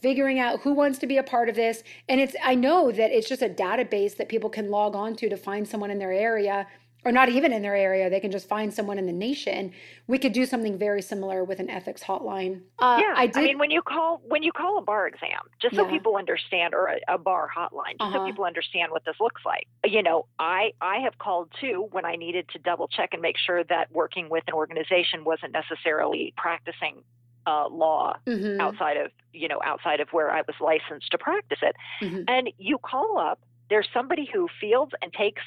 [0.00, 1.84] figuring out who wants to be a part of this.
[2.08, 5.28] And it's, I know that it's just a database that people can log on to
[5.28, 6.66] to find someone in their area
[7.04, 8.08] or not even in their area.
[8.08, 9.72] They can just find someone in the nation.
[10.06, 12.62] We could do something very similar with an ethics hotline.
[12.78, 15.40] Uh, yeah, I, did, I mean, when you call when you call a bar exam,
[15.60, 15.90] just so yeah.
[15.90, 18.18] people understand, or a, a bar hotline, just uh-huh.
[18.18, 19.66] so people understand what this looks like.
[19.84, 23.36] You know, I I have called too when I needed to double check and make
[23.38, 27.02] sure that working with an organization wasn't necessarily practicing
[27.46, 28.60] uh, law mm-hmm.
[28.60, 31.74] outside of you know outside of where I was licensed to practice it.
[32.00, 32.22] Mm-hmm.
[32.28, 33.40] And you call up.
[33.70, 35.40] There's somebody who fields and takes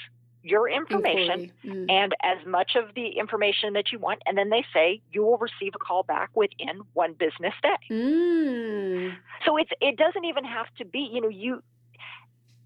[0.46, 1.92] your information mm.
[1.92, 5.38] and as much of the information that you want, and then they say you will
[5.38, 7.76] receive a call back within one business day.
[7.90, 9.16] Mm.
[9.46, 11.64] So it's it doesn't even have to be, you know, you.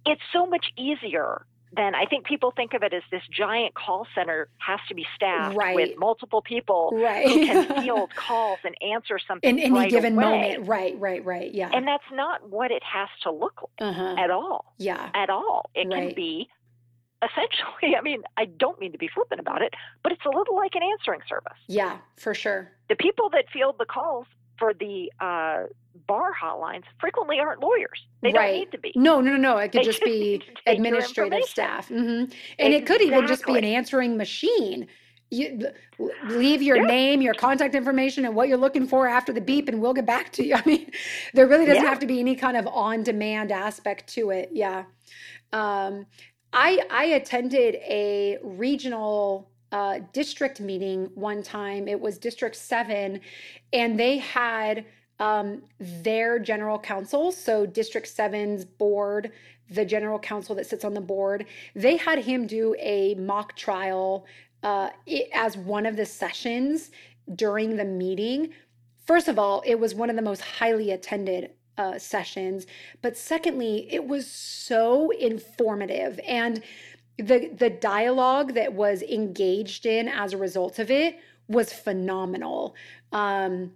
[0.06, 4.08] It's so much easier than I think people think of it as this giant call
[4.16, 5.76] center has to be staffed right.
[5.76, 7.28] with multiple people right.
[7.28, 10.24] who can field calls and answer something in any right given away.
[10.24, 10.68] moment.
[10.68, 11.54] Right, right, right.
[11.54, 11.70] Yeah.
[11.72, 14.16] And that's not what it has to look like uh-huh.
[14.18, 14.74] at all.
[14.78, 15.12] Yeah.
[15.14, 15.70] At all.
[15.76, 16.50] It can be
[17.24, 20.56] essentially, I mean, I don't mean to be flippant about it, but it's a little
[20.56, 21.58] like an answering service.
[21.68, 22.72] Yeah, for sure.
[22.90, 24.26] The people that field the calls
[24.58, 25.64] for the uh,
[26.08, 28.06] bar hotlines frequently aren't lawyers.
[28.22, 28.48] They right.
[28.48, 28.92] don't need to be.
[28.96, 29.58] No, no, no, no.
[29.58, 31.88] It could they just be administrative staff.
[31.88, 31.98] Mm-hmm.
[32.08, 32.76] And exactly.
[32.76, 34.88] it could even just be an answering machine.
[35.32, 35.68] You
[36.28, 36.88] leave your yeah.
[36.88, 40.08] name, your contact information, and what you're looking for after the beep, and we'll get
[40.08, 40.56] back to you.
[40.56, 40.92] I mean,
[41.34, 41.90] there really doesn't yeah.
[41.90, 44.50] have to be any kind of on-demand aspect to it.
[44.52, 44.86] Yeah.
[45.54, 46.08] Um,
[46.54, 51.88] I I attended a regional uh, district meeting one time.
[51.88, 53.22] It was District Seven,
[53.72, 54.86] and they had
[55.20, 59.32] um, their general counsel, so District Seven's board,
[59.70, 61.46] the general counsel that sits on the board.
[61.76, 64.26] They had him do a mock trial
[64.64, 66.92] uh, it, as one of the sessions
[67.36, 68.54] during the meeting.
[69.06, 72.68] First of all, it was one of the most highly attended uh, sessions.
[73.02, 76.62] But secondly, it was so informative and
[77.18, 81.18] the the dialogue that was engaged in as a result of it
[81.48, 82.76] was phenomenal.
[83.12, 83.74] Um,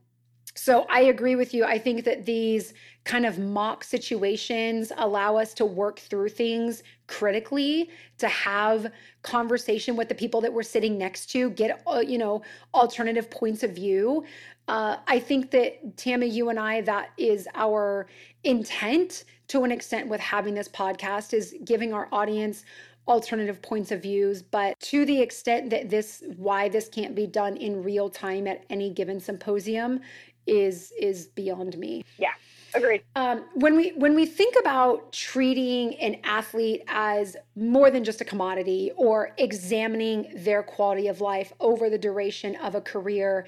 [0.56, 1.66] so I agree with you.
[1.66, 2.74] I think that these
[3.06, 7.90] kind of mock situations allow us to work through things critically,
[8.20, 8.92] to have
[9.24, 12.44] conversation with the people that we're sitting next to, get uh, you know
[12.74, 14.24] alternative points of view.
[14.68, 18.08] Uh, I think that Tammi, you and I, that is our
[18.44, 22.64] intent to an extent with having this podcast is giving our audience
[23.08, 27.58] alternative points of views but to the extent that this why this can't be done
[27.58, 30.00] in real time at any given symposium
[30.48, 32.34] is is beyond me yeah
[32.76, 38.20] agreed um, when we when we think about treating an athlete as more than just
[38.22, 43.46] a commodity or examining their quality of life over the duration of a career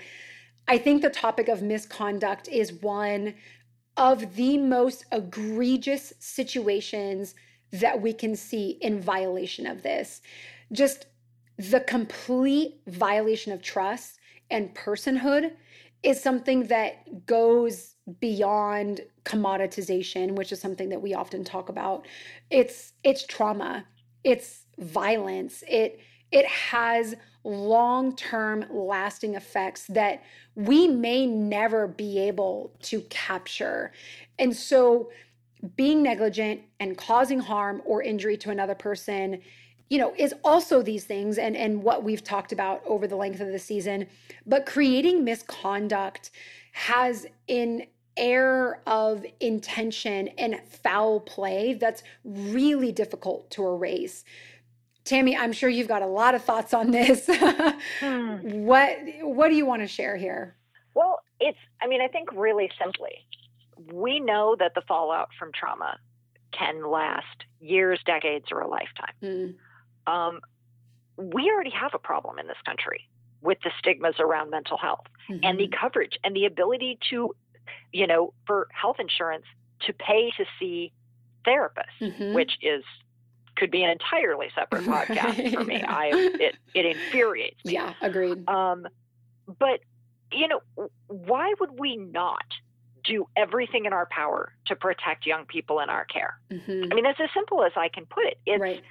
[0.68, 3.36] I think the topic of misconduct is one
[3.98, 7.36] of the most egregious situations
[7.72, 10.22] that we can see in violation of this.
[10.72, 11.06] Just
[11.58, 14.20] the complete violation of trust
[14.50, 15.52] and personhood
[16.06, 22.06] is something that goes beyond commoditization which is something that we often talk about.
[22.52, 23.86] It's it's trauma.
[24.24, 25.64] It's violence.
[25.68, 26.00] It
[26.32, 30.24] it has long-term lasting effects that
[30.56, 33.92] we may never be able to capture.
[34.40, 35.12] And so
[35.76, 39.42] being negligent and causing harm or injury to another person
[39.90, 43.40] you know is also these things and and what we've talked about over the length
[43.40, 44.08] of the season
[44.46, 46.32] but creating misconduct
[46.72, 47.84] has an
[48.18, 54.24] air of intention and foul play that's really difficult to erase
[55.04, 57.28] Tammi, I'm sure you've got a lot of thoughts on this.
[58.00, 58.38] hmm.
[58.66, 60.56] What what do you want to share here?
[60.96, 63.12] Well, it's I mean, I think really simply,
[63.94, 66.00] we know that the fallout from trauma
[66.52, 69.14] can last years, decades, or a lifetime.
[69.22, 69.56] Mm.
[70.08, 70.42] Um,
[71.18, 73.08] we already have a problem in this country
[73.42, 75.40] with the stigmas around mental health mm-hmm.
[75.44, 77.34] and the coverage and the ability to,
[77.94, 79.46] you know, for health insurance
[79.82, 80.92] to pay to see
[81.46, 82.34] therapists, mm-hmm.
[82.34, 82.84] which is
[83.56, 85.82] could be an entirely separate podcast for me.
[85.82, 87.74] I it it infuriates me.
[87.74, 88.48] Yeah, agreed.
[88.50, 88.88] Um,
[89.60, 89.80] but
[90.32, 92.46] you know, why would we not
[93.04, 96.40] do everything in our power to protect young people in our care?
[96.52, 96.92] Mm-hmm.
[96.92, 98.40] I mean, it's as simple as I can put it.
[98.46, 98.84] It's right.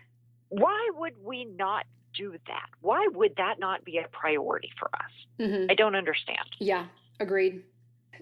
[0.61, 2.67] Why would we not do that?
[2.81, 5.11] Why would that not be a priority for us?
[5.41, 5.71] Mm-hmm.
[5.71, 6.47] I don't understand.
[6.61, 6.87] Yeah,
[7.21, 7.63] agreed.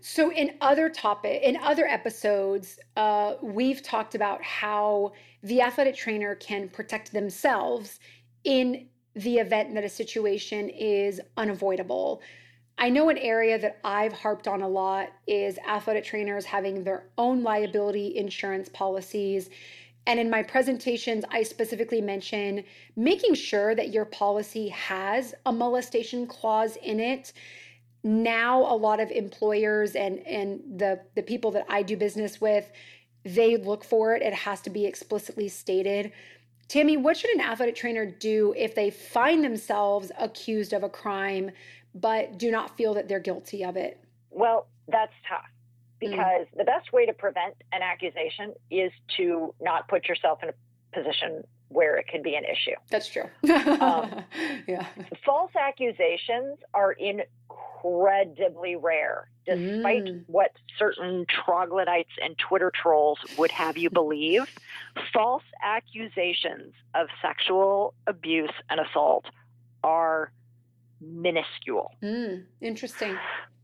[0.00, 5.12] So in other topic in other episodes, uh, we've talked about how
[5.42, 8.00] the athletic trainer can protect themselves
[8.44, 12.22] in the event that a situation is unavoidable.
[12.78, 17.10] I know an area that I've harped on a lot is athletic trainers having their
[17.18, 19.50] own liability insurance policies.
[20.06, 22.64] And in my presentations, I specifically mention
[22.96, 27.32] making sure that your policy has a molestation clause in it.
[28.02, 32.70] Now, a lot of employers and, and the, the people that I do business with,
[33.24, 34.22] they look for it.
[34.22, 36.10] It has to be explicitly stated.
[36.66, 41.50] Tammi, what should an athletic trainer do if they find themselves accused of a crime
[41.94, 44.02] but do not feel that they're guilty of it?
[44.30, 45.44] Well, that's tough
[46.02, 46.58] because mm.
[46.58, 50.54] the best way to prevent an accusation is to not put yourself in a
[50.92, 52.74] position where it could be an issue.
[52.90, 53.24] That's true.
[53.80, 54.24] um,
[54.66, 54.86] yeah.
[55.24, 60.24] False accusations are incredibly rare, despite mm.
[60.26, 64.42] what certain troglodytes and Twitter trolls would have you believe.
[65.12, 69.24] false accusations of sexual abuse and assault
[69.84, 70.32] are
[71.00, 71.92] minuscule.
[72.02, 73.16] Mm, interesting.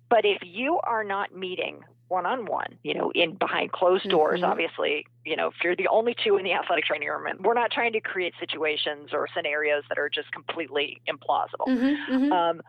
[0.09, 4.40] But if you are not meeting one on one, you know, in behind closed doors,
[4.40, 4.50] mm-hmm.
[4.50, 7.70] obviously, you know, if you're the only two in the athletic training room, we're not
[7.70, 11.68] trying to create situations or scenarios that are just completely implausible.
[11.68, 12.32] Mm-hmm, mm-hmm.
[12.32, 12.62] Um,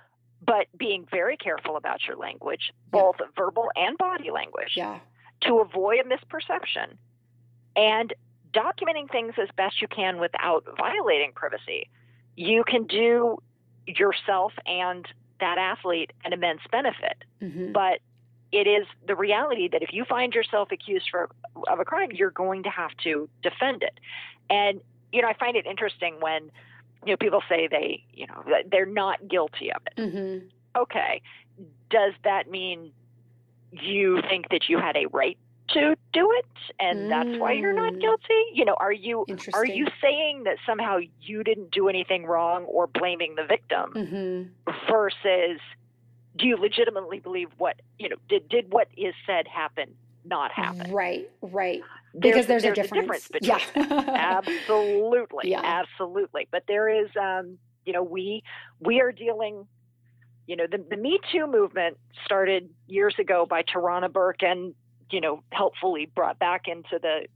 [0.45, 3.27] but being very careful about your language, both yeah.
[3.35, 4.99] verbal and body language, yeah.
[5.41, 6.97] to avoid a misperception
[7.75, 8.13] and
[8.53, 11.89] documenting things as best you can without violating privacy.
[12.35, 13.37] You can do
[13.85, 15.05] yourself and
[15.39, 17.23] that athlete an immense benefit.
[17.41, 17.71] Mm-hmm.
[17.71, 17.99] But
[18.51, 21.29] it is the reality that if you find yourself accused for,
[21.67, 23.99] of a crime, you're going to have to defend it.
[24.49, 24.81] And
[25.11, 26.51] you know, I find it interesting when
[27.05, 30.01] you know people say they, you know, they're not guilty of it.
[30.01, 30.47] Mm-hmm.
[30.77, 31.21] Okay,
[31.89, 32.91] does that mean
[33.71, 35.37] you think that you had a right
[35.69, 36.45] to do it
[36.79, 38.01] and that's why you're not mm.
[38.01, 39.23] guilty you know are you
[39.53, 44.71] are you saying that somehow you didn't do anything wrong or blaming the victim mm-hmm.
[44.91, 45.59] versus
[46.39, 49.89] do you legitimately believe what you know did did what is said happen
[50.25, 51.81] not happen right right
[52.17, 53.29] because there's, there's, a, difference.
[53.29, 54.05] a difference between yeah.
[54.47, 55.61] absolutely yeah.
[55.63, 58.43] absolutely but there is um you know we
[58.79, 59.67] we are dealing
[60.47, 64.73] you know the, the me too movement started years ago by tarana burke and
[65.11, 67.27] you know helpfully brought back into the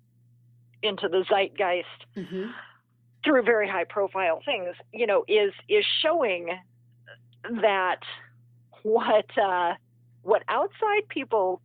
[0.81, 1.85] into the zeitgeist
[2.15, 2.49] mm-hmm.
[3.23, 6.49] through very high profile things you know is is showing
[7.61, 7.99] that
[8.83, 9.73] what uh,
[10.21, 11.61] what outside people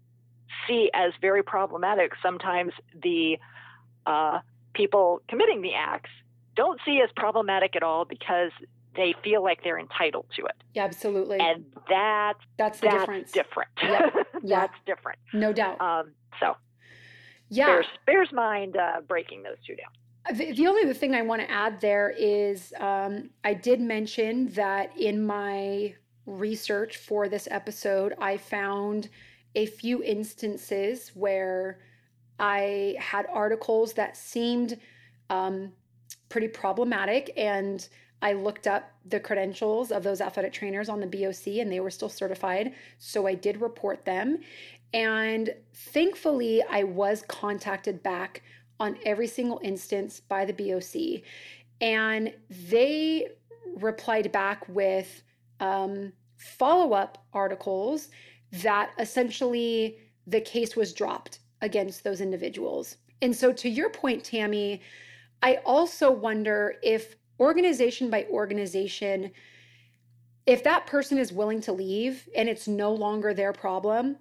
[0.66, 3.38] see as very problematic, sometimes the
[4.06, 4.40] uh,
[4.74, 6.10] people committing the acts
[6.56, 8.50] don't see as problematic at all because
[8.96, 10.56] they feel like they're entitled to it.
[10.74, 11.38] Yeah, absolutely.
[11.38, 13.32] And that's that's the that's difference.
[13.32, 13.70] Different.
[13.82, 14.10] Yeah.
[14.42, 14.60] yeah.
[14.60, 15.18] that's different.
[15.32, 15.80] No doubt.
[15.80, 16.56] Um, so
[17.48, 20.36] yeah, bears, bears mind uh, breaking those two down.
[20.36, 24.90] The, the only thing I want to add there is um, I did mention that
[24.98, 25.94] in my
[26.28, 29.08] research for this episode, I found
[29.54, 31.80] a few instances where
[32.38, 34.78] I had articles that seemed
[35.30, 35.72] um,
[36.28, 37.88] pretty problematic and
[38.20, 41.90] I looked up the credentials of those athletic trainers on the BOC and they were
[41.90, 42.74] still certified.
[42.98, 44.38] So I did report them.
[44.92, 48.42] And thankfully, I was contacted back
[48.80, 51.22] on every single instance by the BOC.
[51.80, 53.28] And they
[53.76, 55.22] replied back with
[55.60, 58.08] um, follow up articles
[58.50, 62.96] that essentially the case was dropped against those individuals.
[63.20, 64.80] And so, to your point, Tammi,
[65.42, 69.30] I also wonder if organization by organization,
[70.46, 74.16] if that person is willing to leave and it's no longer their problem,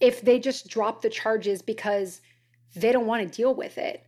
[0.00, 2.20] if they just drop the charges because
[2.74, 4.04] they don't want to deal with it,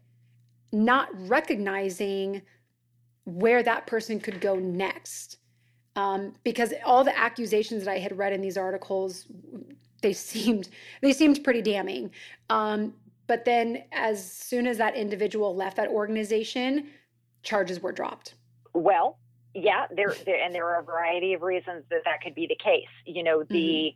[0.73, 2.43] not recognizing
[3.25, 5.39] where that person could go next
[5.97, 9.27] um, because all the accusations that I had read in these articles,
[10.03, 10.69] they seemed
[11.01, 12.11] they seemed pretty damning.
[12.51, 12.95] Um,
[13.27, 16.89] but then, as soon as that individual left that organization,
[17.43, 18.35] charges were dropped.
[18.75, 19.19] Well,
[19.55, 22.57] yeah, there, there and there are a variety of reasons that that could be the
[22.63, 22.89] case.
[23.07, 23.95] You know, the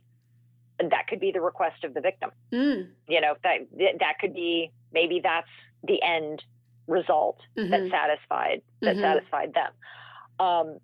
[0.79, 0.89] mm-hmm.
[0.89, 2.31] that could be the request of the victim.
[2.51, 2.89] Mm.
[3.07, 3.67] You know, that
[3.99, 5.47] that could be maybe that's
[5.83, 6.43] the end
[6.87, 7.69] result mm-hmm.
[7.69, 9.01] that satisfied that mm-hmm.
[9.01, 9.71] satisfied them.
[10.39, 10.79] Um,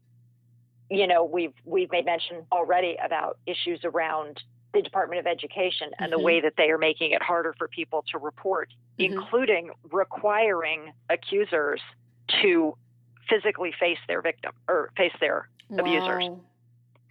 [0.89, 4.41] you know, we've we've made mention already about issues around
[4.73, 6.19] the Department of Education and mm-hmm.
[6.19, 8.69] the way that they are making it harder for people to report,
[8.99, 9.13] mm-hmm.
[9.13, 11.81] including requiring accusers
[12.41, 12.75] to
[13.29, 15.79] physically face their victim or face their wow.
[15.79, 16.29] abusers.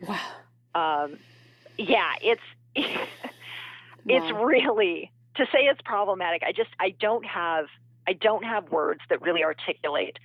[0.07, 1.05] Wow.
[1.05, 1.19] Um,
[1.79, 2.43] yeah, it's
[2.75, 4.45] it's wow.
[4.45, 6.43] really to say it's problematic.
[6.47, 7.67] I just I don't have
[8.07, 10.19] I don't have words that really articulate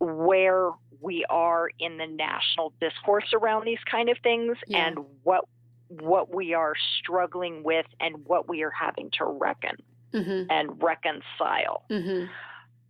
[0.00, 0.70] where
[1.00, 4.88] we are in the national discourse around these kind of things Yeah.
[4.88, 5.44] and what
[5.88, 9.76] what we are struggling with and what we are having to reckon
[10.12, 12.24] hmm and reconcile hmm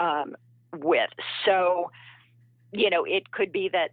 [0.01, 0.35] um,
[0.77, 1.11] with.
[1.45, 1.91] So,
[2.73, 3.91] you know, it could be that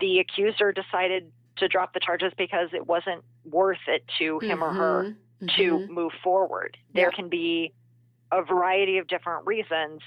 [0.00, 4.72] the accuser decided to drop the charges because it wasn't worth it to him or
[4.72, 5.14] her
[5.56, 5.88] to Mhm.
[5.88, 6.76] move forward.
[6.94, 7.16] There Yeah.
[7.16, 7.72] can be
[8.30, 10.00] a variety of different reasons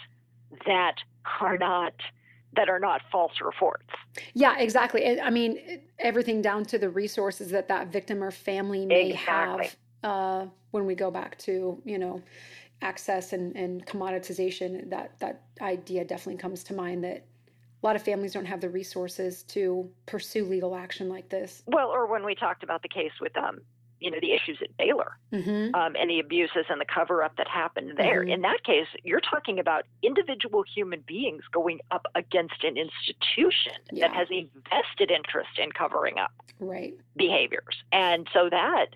[0.65, 0.95] that
[1.41, 1.93] are not
[2.55, 3.87] that are not false reports.
[4.33, 5.19] Yeah, exactly.
[5.19, 9.65] I mean, everything down to the resources that that victim or family may Exactly.
[9.65, 12.21] have uh, when we go back to, you know,
[12.81, 14.89] access and, and commoditization.
[14.89, 17.25] That that idea definitely comes to mind that
[17.83, 21.63] a lot of families don't have the resources to pursue legal action like this.
[21.67, 23.61] Well, or when we talked about the case with um,
[24.05, 27.35] you know, the issues at Baylor hmm um, and the abuses and the cover up
[27.37, 28.23] that happened there.
[28.23, 28.33] Mhm.
[28.35, 34.07] In that case, you're talking about individual human beings going up against an institution Yeah.
[34.07, 36.93] that has a vested interest in covering up Right.
[37.17, 37.75] behaviors.
[37.91, 38.95] And so that,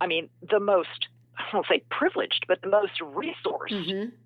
[0.00, 3.84] I mean, the most, I won't say privileged, but the most resourced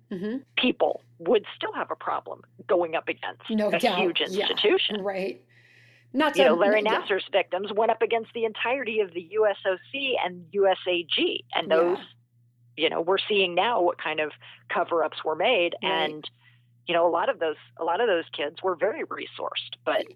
[0.09, 3.99] hmm hmm people would still have a problem going up against No a doubt.
[3.99, 4.27] huge Yeah.
[4.47, 5.01] institution.
[5.01, 5.41] Right.
[6.13, 7.01] Not to You know, Larry yeah.
[7.01, 12.83] Nassar's victims went up against the entirety of the USOC and USAG, and those, Yeah.
[12.83, 14.31] you know, we're seeing now what kind of
[14.69, 15.91] cover-ups were made, Right.
[16.09, 16.29] and
[16.87, 20.07] you know, a lot of those, a lot of those kids were very resourced, but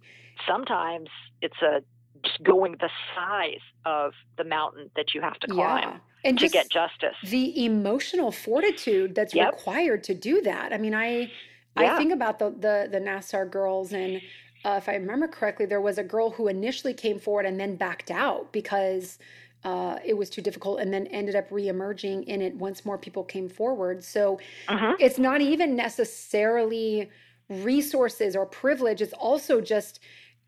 [0.47, 1.07] sometimes
[1.41, 1.83] it's a
[2.23, 5.97] just going the size of the mountain that you have to climb Yeah.
[6.23, 7.15] And to get justice.
[7.25, 9.51] the emotional fortitude that's Yep.
[9.55, 10.71] required to do that.
[10.73, 11.31] I mean, I
[11.79, 11.93] Yeah.
[11.93, 14.21] I think about the the the Nassar girls, and
[14.65, 17.75] uh, if I remember correctly, there was a girl who initially came forward and then
[17.75, 19.19] backed out because
[19.63, 23.23] uh, it was too difficult, and then ended up reemerging in it once more people
[23.23, 24.03] came forward.
[24.03, 24.39] So
[24.69, 24.95] Mhm.
[24.99, 27.09] it's not even necessarily
[27.49, 29.99] resources or privilege it's also just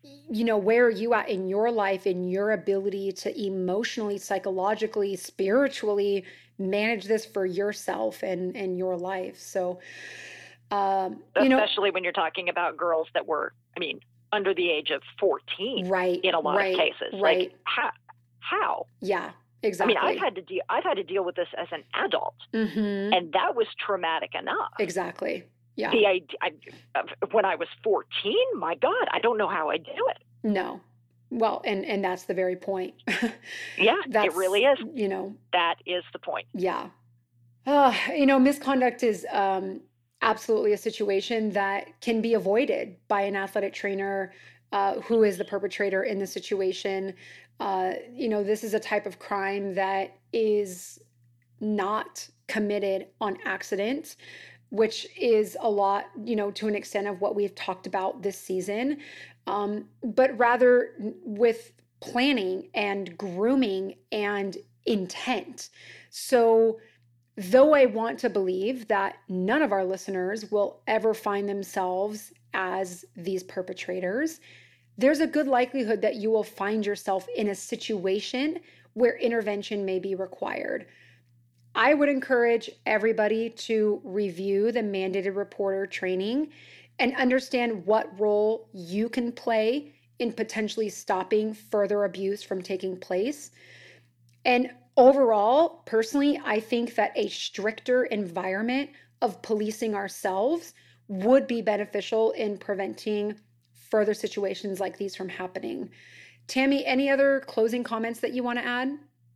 [0.02, 5.14] you know where are you at in your life in your ability to emotionally psychologically
[5.14, 6.24] spiritually
[6.58, 9.78] manage this for yourself and and your life so
[10.70, 14.00] um you know Especially when you're talking about girls that were, I mean,
[14.32, 17.20] under the age of 14 right in a lot right, of cases.
[17.20, 17.90] right Like how?
[18.40, 18.86] How?
[19.00, 19.30] yeah
[19.62, 20.62] exactly I mean, I've had to deal.
[20.68, 24.72] I've had to deal with this as an adult, hmm and that was traumatic enough.
[24.78, 25.44] exactly
[25.76, 27.02] yeah The idea I,
[27.32, 30.18] when I was 14, my God, I don't know how I do it.
[30.42, 30.80] no
[31.30, 32.94] well and and that's the very point
[33.78, 34.78] Yeah, that's it really is.
[34.94, 36.46] you know That is the point.
[36.54, 36.88] Yeah.
[37.66, 39.80] Uh, you know, misconduct is um,
[40.22, 44.32] absolutely a situation that can be avoided by an athletic trainer
[44.72, 47.14] uh, who is the perpetrator in the situation.
[47.60, 50.98] Uh, you know, this is a type of crime that is
[51.60, 54.16] not committed on accident,
[54.70, 58.38] which is a lot, you know, to an extent of what we've talked about this
[58.38, 58.98] season,
[59.46, 65.70] um, but rather with planning and grooming and intent.
[66.10, 66.78] So,
[67.36, 73.04] though I want to believe that none of our listeners will ever find themselves as
[73.16, 74.40] these perpetrators,
[74.98, 78.60] there's a good likelihood that you will find yourself in a situation
[78.94, 80.86] where intervention may be required.
[81.74, 86.48] I would encourage everybody to review the mandated reporter training
[86.98, 93.50] and understand what role you can play in potentially stopping further abuse from taking place.
[94.46, 98.90] And overall, personally, I think that a stricter environment
[99.22, 100.74] of policing ourselves
[101.08, 103.38] would be beneficial in preventing
[103.90, 105.90] further situations like these from happening.
[106.48, 108.90] Tammi, any other closing comments that you want to add?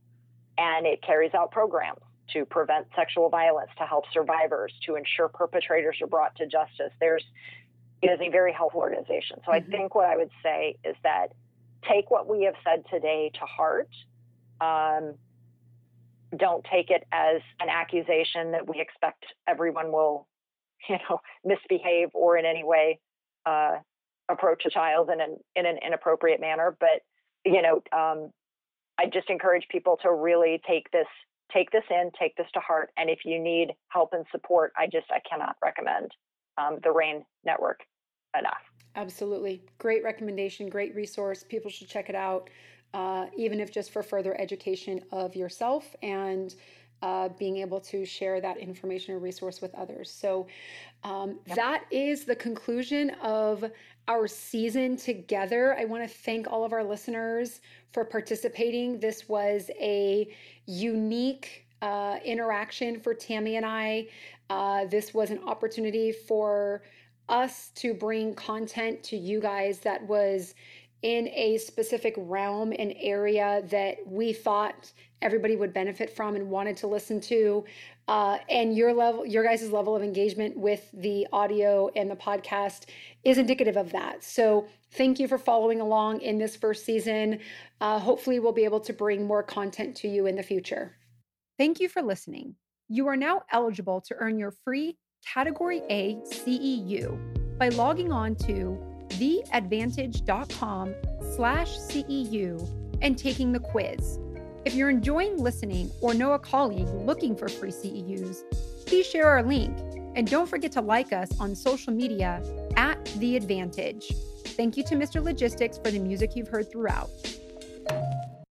[0.56, 2.00] and it carries out programs
[2.32, 6.92] to prevent sexual violence, to help survivors, to ensure perpetrators are brought to justice.
[6.98, 7.24] There's
[8.02, 9.40] it is a very helpful organization.
[9.44, 9.54] So Mhm.
[9.54, 11.32] I think what I would say is that
[11.82, 13.88] take what we have said today to heart.
[14.60, 15.14] Um,
[16.36, 20.26] don't take it as an accusation that we expect everyone will,
[20.88, 22.98] you know, misbehave or in any way
[23.46, 23.76] uh,
[24.28, 26.76] approach a child in an in an inappropriate manner.
[26.78, 27.02] But
[27.44, 28.30] you know, um,
[28.98, 31.06] I just encourage people to really take this
[31.54, 34.86] take this in, take this to heart, and if you need help and support, I
[34.86, 36.10] just I cannot recommend
[36.58, 37.80] um, the RAINN Network
[38.38, 38.62] enough.
[38.96, 41.44] Absolutely, great recommendation, great resource.
[41.48, 42.50] People should check it out,
[42.96, 46.54] uh, even if just for further education of yourself and
[47.02, 50.10] uh, being able to share that information or resource with others.
[50.10, 50.46] So
[51.04, 51.56] um, yep.
[51.56, 53.70] that is the conclusion of
[54.08, 55.76] our season together.
[55.78, 57.60] I want to thank all of our listeners
[57.92, 58.98] for participating.
[58.98, 60.34] This was a
[60.64, 64.08] unique uh, interaction for Tammi and I.
[64.48, 66.82] Uh, this was an opportunity for
[67.28, 70.54] us to bring content to you guys that was
[71.06, 74.92] in a specific realm and area that we thought
[75.22, 77.64] everybody would benefit from and wanted to listen to
[78.08, 82.86] uh, and your level your guys' level of engagement with the audio and the podcast
[83.22, 84.24] is indicative of that.
[84.24, 87.38] So thank you for following along in this first season.
[87.80, 90.96] Uh, hopefully we'll be able to bring more content to you in the future.
[91.56, 92.56] Thank you for listening.
[92.88, 97.16] You are now eligible to earn your free category a ceu
[97.58, 100.94] by logging on to theadvantage.com
[101.34, 102.68] slash ceu
[103.02, 104.18] and taking the quiz
[104.66, 108.38] if you're enjoying listening or know a colleague looking for free CEUs,
[108.84, 109.78] please share our link
[110.16, 112.42] and don't forget to like us on social media
[112.76, 114.12] at The Advantage.
[114.44, 115.22] Thank you to Mr.
[115.22, 117.10] Logistix for the music you've heard throughout.